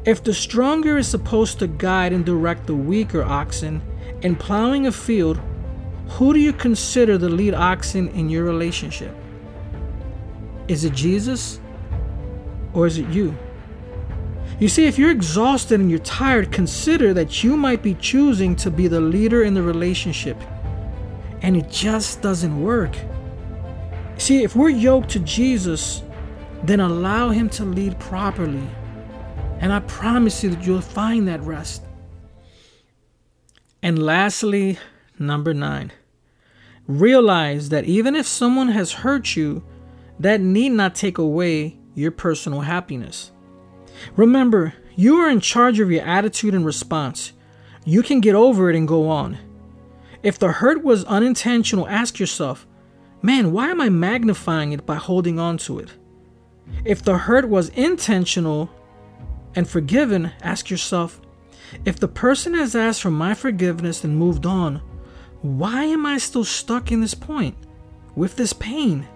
If 0.07 0.25
the 0.25 0.33
stronger 0.33 0.97
is 0.97 1.07
supposed 1.07 1.59
to 1.59 1.67
guide 1.67 2.15
and 2.15 2.25
direct 2.25 2.67
the 2.67 2.75
weaker 2.75 3.23
oxen 3.23 3.83
in 4.23 4.35
plowing 4.35 4.87
a 4.87 4.93
field, 4.93 5.39
who 6.09 6.33
do 6.33 6.41
you 6.41 6.55
consider 6.55 7.19
the 7.19 7.29
lead 7.29 7.55
oxen 7.55 8.09
in 8.09 8.31
your 8.31 8.45
relationship? 8.45 9.15
Is 10.69 10.85
it 10.85 10.95
Jesus 10.95 11.61
or 12.73 12.87
is 12.87 12.97
it 12.97 13.09
you? 13.09 13.37
You 14.61 14.69
see, 14.69 14.87
if 14.87 14.99
you're 14.99 15.11
exhausted 15.11 15.81
and 15.81 15.89
you're 15.89 16.01
tired, 16.01 16.53
consider 16.53 17.15
that 17.15 17.43
you 17.43 17.57
might 17.57 17.83
be 17.83 17.95
choosing 17.95 18.55
to 18.57 18.71
be 18.71 18.89
the 18.89 19.01
leader 19.01 19.43
in 19.43 19.55
the 19.55 19.63
relationship. 19.63 20.37
And 21.41 21.57
it 21.57 21.71
just 21.71 22.21
doesn't 22.21 22.61
work. 22.63 22.95
See, 24.19 24.43
if 24.43 24.55
we're 24.55 24.69
yoked 24.69 25.09
to 25.13 25.19
Jesus, 25.21 26.03
then 26.63 26.81
allow 26.81 27.31
Him 27.31 27.49
to 27.51 27.65
lead 27.65 27.99
properly. 27.99 28.69
And 29.61 29.73
I 29.73 29.81
promise 29.81 30.45
you 30.45 30.51
that 30.51 30.67
you'll 30.67 30.83
find 30.83 31.27
that 31.27 31.41
rest. 31.41 31.83
And 33.83 33.99
lastly, 34.03 34.79
number 35.19 35.55
nine, 35.55 35.91
realize 36.87 37.71
that 37.71 37.87
even 37.87 38.15
if 38.15 38.27
someone 38.27 38.69
has 38.69 38.93
hurt 38.93 39.37
you, 39.37 39.65
that 40.19 40.43
need 40.43 40.73
not 40.73 40.95
take 40.95 41.17
away 41.17 41.79
your 41.95 42.11
personal 42.11 42.61
happiness. 42.61 43.33
Remember, 44.17 44.75
you 44.97 45.17
are 45.17 45.31
in 45.31 45.41
charge 45.41 45.81
of 45.81 45.91
your 45.91 46.03
attitude 46.03 46.55
and 46.55 46.65
response. 46.65 47.33
You 47.85 48.03
can 48.03 48.21
get 48.21 48.35
over 48.35 48.71
it 48.71 48.77
and 48.77 48.87
go 48.87 49.09
on. 49.09 49.39
If 50.23 50.39
the 50.39 50.53
hurt 50.53 50.85
was 50.85 51.05
unintentional, 51.05 51.89
ask 51.89 52.19
yourself, 52.19 52.67
man, 53.23 53.53
why 53.53 53.71
am 53.71 53.81
I 53.81 53.89
magnifying 53.89 54.73
it 54.73 54.85
by 54.85 54.97
holding 54.97 55.39
on 55.39 55.57
to 55.59 55.79
it? 55.79 55.91
If 56.85 57.03
the 57.03 57.19
hurt 57.19 57.49
was 57.49 57.71
intentional 57.71 58.71
and 59.55 59.69
forgiven, 59.69 60.33
ask 60.43 60.71
yourself, 60.71 61.21
if 61.85 61.99
the 61.99 62.09
person 62.09 62.55
has 62.55 62.77
asked 62.77 63.03
for 63.03 63.11
my 63.11 63.35
forgiveness 63.35 64.05
and 64.05 64.17
moved 64.17 64.45
on, 64.45 64.83
why 65.43 65.85
am 65.85 66.05
I 66.05 66.19
still 66.19 66.45
stuck 66.45 66.93
in 66.93 67.01
this 67.01 67.15
point 67.15 67.57
with 68.15 68.37
this 68.37 68.53
pain? 68.53 69.07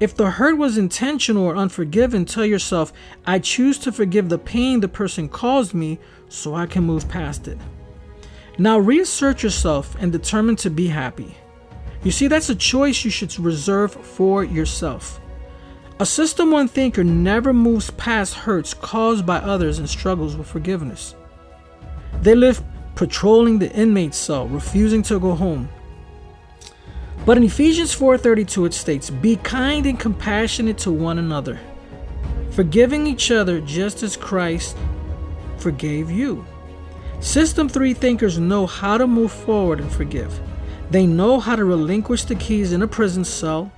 If 0.00 0.16
the 0.16 0.30
hurt 0.30 0.56
was 0.56 0.78
intentional 0.78 1.44
or 1.44 1.56
unforgiven, 1.56 2.24
tell 2.24 2.46
yourself, 2.46 2.90
I 3.26 3.38
choose 3.38 3.78
to 3.80 3.92
forgive 3.92 4.30
the 4.30 4.38
pain 4.38 4.80
the 4.80 4.88
person 4.88 5.28
caused 5.28 5.74
me 5.74 5.98
so 6.30 6.54
I 6.54 6.64
can 6.64 6.84
move 6.84 7.06
past 7.06 7.46
it. 7.46 7.58
Now 8.56 8.78
reassert 8.78 9.42
yourself 9.42 9.94
and 10.00 10.10
determine 10.10 10.56
to 10.56 10.70
be 10.70 10.88
happy. 10.88 11.36
You 12.02 12.10
see, 12.10 12.28
that's 12.28 12.48
a 12.48 12.54
choice 12.54 13.04
you 13.04 13.10
should 13.10 13.38
reserve 13.38 13.92
for 13.92 14.42
yourself. 14.42 15.20
A 15.98 16.06
System 16.06 16.50
1 16.50 16.68
thinker 16.68 17.04
never 17.04 17.52
moves 17.52 17.90
past 17.90 18.32
hurts 18.32 18.72
caused 18.72 19.26
by 19.26 19.36
others 19.36 19.78
and 19.78 19.88
struggles 19.88 20.34
with 20.34 20.46
forgiveness. 20.46 21.14
They 22.22 22.34
live 22.34 22.62
patrolling 22.94 23.58
the 23.58 23.70
inmate 23.72 24.14
cell, 24.14 24.48
refusing 24.48 25.02
to 25.04 25.20
go 25.20 25.34
home, 25.34 25.68
but 27.26 27.36
in 27.36 27.44
Ephesians 27.44 27.92
4:32 27.94 28.64
it 28.64 28.74
states, 28.74 29.10
"Be 29.10 29.36
kind 29.36 29.86
and 29.86 29.98
compassionate 29.98 30.78
to 30.78 30.90
one 30.90 31.18
another, 31.18 31.60
forgiving 32.50 33.06
each 33.06 33.30
other 33.30 33.60
just 33.60 34.02
as 34.02 34.16
Christ 34.16 34.76
forgave 35.58 36.10
you." 36.10 36.44
System 37.20 37.68
3 37.68 37.92
thinkers 37.92 38.38
know 38.38 38.66
how 38.66 38.96
to 38.96 39.06
move 39.06 39.30
forward 39.30 39.80
and 39.80 39.92
forgive. 39.92 40.40
They 40.90 41.06
know 41.06 41.38
how 41.38 41.54
to 41.54 41.64
relinquish 41.64 42.24
the 42.24 42.34
keys 42.34 42.72
in 42.72 42.82
a 42.82 42.88
prison 42.88 43.24
cell. 43.24 43.70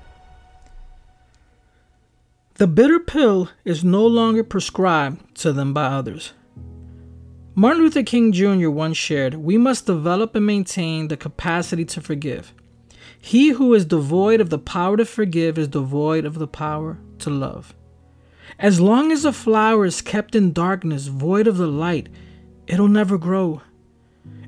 The 2.55 2.67
bitter 2.69 3.01
pill 3.01 3.49
is 3.65 3.83
no 3.83 4.07
longer 4.07 4.45
prescribed 4.45 5.35
to 5.39 5.53
them 5.53 5.75
by 5.75 5.87
others. 5.87 6.33
Martin 7.55 7.83
Luther 7.83 8.03
King 8.03 8.33
Jr. 8.33 8.71
once 8.71 8.97
shared, 8.97 9.35
We 9.35 9.59
must 9.59 9.87
develop 9.87 10.35
and 10.37 10.47
maintain 10.47 11.09
the 11.09 11.17
capacity 11.17 11.85
to 11.87 12.01
forgive. 12.01 12.55
He 13.25 13.51
who 13.51 13.73
is 13.73 13.85
devoid 13.85 14.41
of 14.41 14.51
the 14.51 14.59
power 14.59 14.97
to 14.97 15.05
forgive 15.05 15.57
is 15.57 15.69
devoid 15.69 16.25
of 16.25 16.41
the 16.41 16.49
power 16.49 16.99
to 17.21 17.31
love. 17.31 17.73
As 18.59 18.81
long 18.81 19.13
as 19.13 19.25
a 19.25 19.33
flower 19.33 19.87
is 19.87 20.03
kept 20.03 20.35
in 20.35 20.53
darkness, 20.53 21.07
void 21.07 21.47
of 21.47 21.57
the 21.57 21.69
light, 21.69 22.09
it'll 22.67 22.89
never 22.89 23.17
grow. 23.17 23.63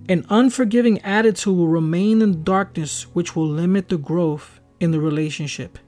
An 0.08 0.26
unforgiving 0.28 1.00
attitude 1.02 1.56
will 1.56 1.68
remain 1.68 2.20
in 2.20 2.42
darkness, 2.42 3.04
which 3.14 3.36
will 3.36 3.46
limit 3.46 3.90
the 3.90 3.96
growth 3.96 4.58
in 4.80 4.90
the 4.90 5.00
relationship. 5.00 5.78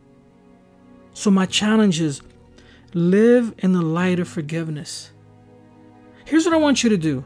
So, 1.13 1.29
my 1.29 1.45
challenge 1.45 2.01
is 2.01 2.23
live 2.95 3.53
in 3.59 3.73
the 3.73 3.83
light 3.83 4.21
of 4.21 4.29
forgiveness. 4.29 5.11
Here's 6.25 6.45
what 6.45 6.55
I 6.55 6.59
want 6.59 6.85
you 6.85 6.91
to 6.91 6.97
do. 6.97 7.25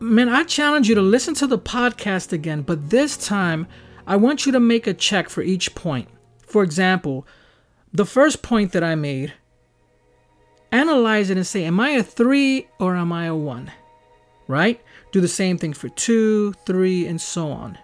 Man, 0.00 0.30
I 0.30 0.44
challenge 0.44 0.88
you 0.88 0.94
to 0.94 1.02
listen 1.02 1.34
to 1.34 1.46
the 1.46 1.58
podcast 1.58 2.32
again, 2.32 2.62
but 2.62 2.88
this 2.88 3.18
time, 3.18 3.66
I 4.06 4.16
want 4.16 4.46
you 4.46 4.52
to 4.52 4.60
make 4.60 4.86
a 4.86 4.94
check 4.94 5.28
for 5.28 5.42
each 5.42 5.74
point. 5.74 6.08
For 6.46 6.62
example, 6.62 7.26
the 7.92 8.06
first 8.06 8.42
point 8.42 8.72
that 8.72 8.82
I 8.82 8.94
made, 8.94 9.34
analyze 10.70 11.30
it 11.30 11.36
and 11.36 11.46
say, 11.46 11.64
Am 11.64 11.78
I 11.78 11.90
a 11.90 12.02
three 12.02 12.68
or 12.78 12.96
am 12.96 13.12
I 13.12 13.26
a 13.26 13.34
one? 13.34 13.70
Right? 14.48 14.80
Do 15.12 15.20
the 15.20 15.28
same 15.28 15.58
thing 15.58 15.72
for 15.72 15.88
two, 15.88 16.52
three, 16.66 17.06
and 17.06 17.20
so 17.20 17.50
on. 17.50 17.78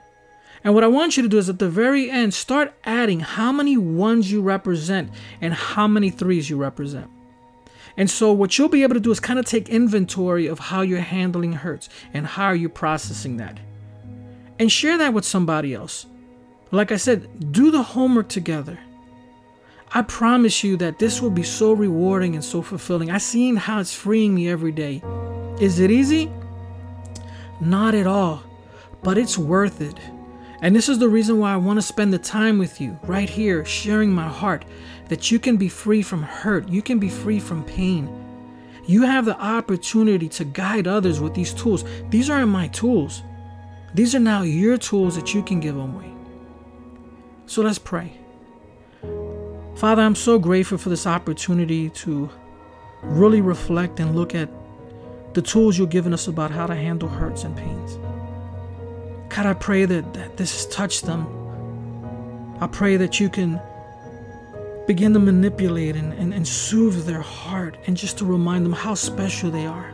And 0.64 0.74
what 0.74 0.82
I 0.82 0.88
want 0.88 1.16
you 1.16 1.22
to 1.22 1.28
do 1.28 1.38
is 1.38 1.48
at 1.48 1.60
the 1.60 1.68
very 1.68 2.10
end, 2.10 2.34
start 2.34 2.74
adding 2.84 3.20
how 3.20 3.52
many 3.52 3.76
ones 3.76 4.32
you 4.32 4.42
represent 4.42 5.10
and 5.40 5.54
how 5.54 5.86
many 5.86 6.10
threes 6.10 6.50
you 6.50 6.56
represent. 6.56 7.08
And 7.96 8.10
so, 8.10 8.32
what 8.32 8.58
you'll 8.58 8.68
be 8.68 8.82
able 8.82 8.94
to 8.94 9.00
do 9.00 9.10
is 9.10 9.20
kind 9.20 9.38
of 9.38 9.44
take 9.44 9.68
inventory 9.68 10.46
of 10.46 10.58
how 10.58 10.82
you're 10.82 11.00
handling 11.00 11.52
hurts 11.52 11.88
and 12.12 12.26
how 12.26 12.46
are 12.46 12.56
you 12.56 12.68
processing 12.68 13.36
that 13.36 13.58
and 14.58 14.70
share 14.70 14.98
that 14.98 15.14
with 15.14 15.24
somebody 15.24 15.74
else. 15.74 16.06
Like 16.70 16.92
I 16.92 16.96
said, 16.96 17.52
do 17.52 17.70
the 17.70 17.82
homework 17.82 18.28
together. 18.28 18.78
I 19.92 20.02
promise 20.02 20.62
you 20.62 20.76
that 20.78 20.98
this 20.98 21.22
will 21.22 21.30
be 21.30 21.42
so 21.42 21.72
rewarding 21.72 22.34
and 22.34 22.44
so 22.44 22.60
fulfilling. 22.60 23.10
I've 23.10 23.22
seen 23.22 23.56
how 23.56 23.80
it's 23.80 23.94
freeing 23.94 24.34
me 24.34 24.48
every 24.48 24.72
day. 24.72 25.02
Is 25.60 25.78
it 25.80 25.90
easy? 25.90 26.30
Not 27.60 27.94
at 27.94 28.06
all, 28.06 28.42
but 29.02 29.16
it's 29.16 29.38
worth 29.38 29.80
it. 29.80 29.98
And 30.60 30.74
this 30.74 30.88
is 30.88 30.98
the 30.98 31.08
reason 31.08 31.38
why 31.38 31.54
I 31.54 31.56
want 31.56 31.78
to 31.78 31.82
spend 31.82 32.12
the 32.12 32.18
time 32.18 32.58
with 32.58 32.80
you 32.80 32.98
right 33.04 33.30
here, 33.30 33.64
sharing 33.64 34.10
my 34.12 34.28
heart, 34.28 34.64
that 35.08 35.30
you 35.30 35.38
can 35.38 35.56
be 35.56 35.68
free 35.68 36.02
from 36.02 36.22
hurt, 36.22 36.68
you 36.68 36.82
can 36.82 36.98
be 36.98 37.08
free 37.08 37.40
from 37.40 37.64
pain. 37.64 38.08
You 38.86 39.02
have 39.02 39.24
the 39.24 39.40
opportunity 39.40 40.28
to 40.30 40.44
guide 40.44 40.86
others 40.86 41.20
with 41.20 41.34
these 41.34 41.54
tools. 41.54 41.84
These 42.10 42.28
aren't 42.28 42.48
my 42.50 42.68
tools. 42.68 43.22
These 43.94 44.14
are 44.14 44.20
now 44.20 44.42
your 44.42 44.76
tools 44.76 45.16
that 45.16 45.34
you 45.34 45.42
can 45.42 45.60
give 45.60 45.76
away. 45.76 46.12
So 47.46 47.62
let's 47.62 47.78
pray. 47.78 48.12
Father, 49.76 50.02
I'm 50.02 50.14
so 50.14 50.38
grateful 50.38 50.76
for 50.76 50.88
this 50.88 51.06
opportunity 51.06 51.88
to 51.90 52.28
really 53.02 53.40
reflect 53.40 54.00
and 54.00 54.14
look 54.14 54.34
at 54.34 54.50
the 55.34 55.42
tools 55.42 55.78
you've 55.78 55.90
given 55.90 56.12
us 56.12 56.26
about 56.26 56.50
how 56.50 56.66
to 56.66 56.74
handle 56.74 57.08
hurts 57.08 57.44
and 57.44 57.56
pains. 57.56 57.96
God, 59.28 59.46
I 59.46 59.54
pray 59.54 59.84
that, 59.84 60.14
that 60.14 60.36
this 60.36 60.52
has 60.52 60.74
touched 60.74 61.04
them. 61.06 61.26
I 62.60 62.66
pray 62.66 62.96
that 62.96 63.20
you 63.20 63.28
can 63.28 63.60
begin 64.86 65.12
to 65.12 65.18
manipulate 65.18 65.96
and, 65.96 66.12
and, 66.14 66.34
and 66.34 66.48
soothe 66.48 67.04
their 67.06 67.20
heart 67.20 67.76
and 67.86 67.96
just 67.96 68.18
to 68.18 68.24
remind 68.24 68.64
them 68.64 68.72
how 68.72 68.94
special 68.94 69.50
they 69.50 69.66
are. 69.66 69.92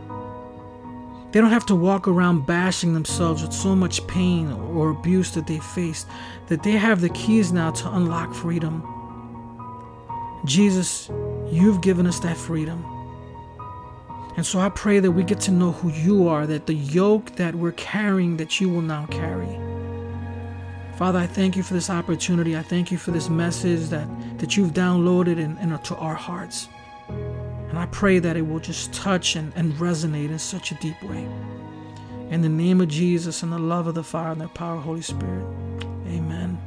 They 1.35 1.41
don't 1.41 1.51
have 1.51 1.67
to 1.67 1.75
walk 1.75 2.07
around 2.07 2.47
bashing 2.47 2.95
themselves 2.95 3.43
with 3.43 3.53
so 3.53 3.75
much 3.75 4.07
pain 4.07 4.53
or 4.53 4.91
abuse 4.91 5.33
that 5.33 5.49
they 5.49 5.59
faced, 5.59 6.07
that 6.47 6.63
they 6.63 6.71
have 6.73 7.01
the 7.01 7.09
keys 7.09 7.53
now 7.53 7.73
to 7.73 7.93
unlock 7.93 8.33
freedom. 8.33 8.85
Jesus, 10.45 11.11
You've 11.51 11.83
given 11.83 12.07
us 12.07 12.21
that 12.21 12.37
freedom. 12.37 12.85
And 14.37 14.47
so 14.47 14.61
I 14.61 14.69
pray 14.69 15.01
that 15.01 15.11
we 15.11 15.25
get 15.25 15.41
to 15.41 15.51
know 15.51 15.73
who 15.73 15.91
you 15.91 16.29
are, 16.29 16.47
that 16.47 16.67
the 16.67 16.75
yoke 16.75 17.35
that 17.35 17.57
we're 17.57 17.73
carrying, 17.73 18.37
that 18.37 18.61
you 18.61 18.69
will 18.69 18.83
now 18.83 19.07
carry. 19.07 19.59
Father, 20.97 21.19
I 21.19 21.27
thank 21.27 21.57
you 21.57 21.65
for 21.65 21.75
this 21.75 21.91
opportunity. 21.91 22.57
I 22.57 22.63
thank 22.63 22.93
you 22.93 22.99
for 22.99 23.11
this 23.11 23.29
message 23.29 23.89
that, 23.89 24.09
that 24.39 24.57
you've 24.57 24.73
downloaded 24.73 25.39
in, 25.39 25.59
into 25.59 25.97
our 25.97 26.15
hearts. 26.15 26.69
I 27.85 27.87
pray 27.89 28.19
that 28.19 28.35
it 28.35 28.41
will 28.41 28.61
just 28.61 28.95
touch 28.95 29.37
and, 29.37 29.53
and 29.55 29.75
resonate 29.75 30.31
in 30.31 30.39
such 30.39 30.73
a 30.73 30.75
deep 30.77 31.03
way. 31.03 31.29
In 32.31 32.41
the 32.41 32.49
name 32.49 32.81
of 32.81 32.89
Jesus 32.89 33.43
and 33.43 33.53
the 33.53 33.59
love 33.59 33.87
of 33.87 33.95
the 33.95 34.03
Father 34.03 34.33
and 34.33 34.41
the 34.41 34.49
power 34.49 34.77
of 34.77 34.79
the 34.79 34.85
Holy 34.85 35.03
Spirit. 35.03 35.45
Amen. 36.07 36.59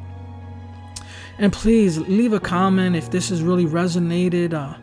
And 1.39 1.51
please 1.51 1.97
leave 1.97 2.33
a 2.33 2.39
comment 2.39 2.95
if 2.95 3.09
this 3.09 3.29
has 3.29 3.41
really 3.41 3.65
resonated. 3.65 4.53
Uh, 4.53 4.77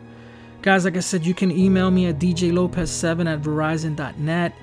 guys, 0.61 0.83
like 0.83 0.97
I 0.97 0.99
said, 0.99 1.25
you 1.25 1.33
can 1.33 1.51
email 1.51 1.89
me 1.89 2.07
at 2.07 2.19
djlopez7 2.19 3.31
at 3.31 3.41
verizon.net. 3.41 4.53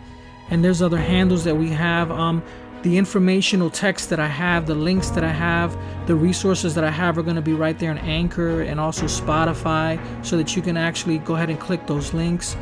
And 0.51 0.63
there's 0.63 0.83
other 0.83 0.99
handles 0.99 1.45
that 1.45 1.57
we 1.57 1.71
have. 1.71 2.11
Um, 2.11 2.43
the 2.83 2.99
informational 2.99 3.71
text 3.71 4.11
that 4.11 4.21
I 4.21 4.29
have, 4.29 4.67
the 4.67 4.75
links 4.75 5.09
that 5.13 5.25
I 5.25 5.33
have, 5.33 5.75
the 6.07 6.15
resources 6.15 6.75
that 6.75 6.85
I 6.85 6.91
have 6.91 7.17
are 7.17 7.23
going 7.23 7.37
to 7.37 7.43
be 7.43 7.53
right 7.53 7.79
there 7.79 7.91
in 7.91 7.99
Anchor 7.99 8.63
and 8.63 8.81
also 8.81 9.05
Spotify 9.05 10.01
so 10.25 10.37
that 10.37 10.57
you 10.57 10.63
can 10.63 10.77
actually 10.77 11.19
go 11.19 11.35
ahead 11.35 11.51
and 11.51 11.61
click 11.61 11.87
those 11.87 12.13
links. 12.13 12.57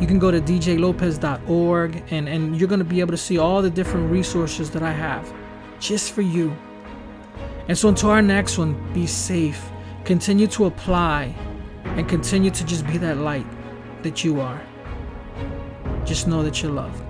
You 0.00 0.06
can 0.06 0.18
go 0.18 0.30
to 0.30 0.40
djlopez.org 0.40 2.02
and, 2.10 2.28
and 2.28 2.56
you're 2.56 2.68
going 2.68 2.80
to 2.80 2.84
be 2.84 3.00
able 3.00 3.12
to 3.12 3.18
see 3.18 3.38
all 3.38 3.62
the 3.62 3.70
different 3.70 4.10
resources 4.10 4.70
that 4.70 4.82
I 4.82 4.92
have 4.92 5.32
just 5.78 6.12
for 6.12 6.22
you. 6.22 6.56
And 7.68 7.78
so, 7.78 7.88
until 7.88 8.10
our 8.10 8.22
next 8.22 8.58
one, 8.58 8.92
be 8.92 9.06
safe, 9.06 9.70
continue 10.04 10.48
to 10.48 10.64
apply, 10.64 11.34
and 11.84 12.08
continue 12.08 12.50
to 12.50 12.64
just 12.64 12.86
be 12.86 12.98
that 12.98 13.18
light 13.18 13.46
that 14.02 14.24
you 14.24 14.40
are. 14.40 14.60
Just 16.04 16.26
know 16.26 16.42
that 16.42 16.62
you're 16.62 16.72
loved. 16.72 17.09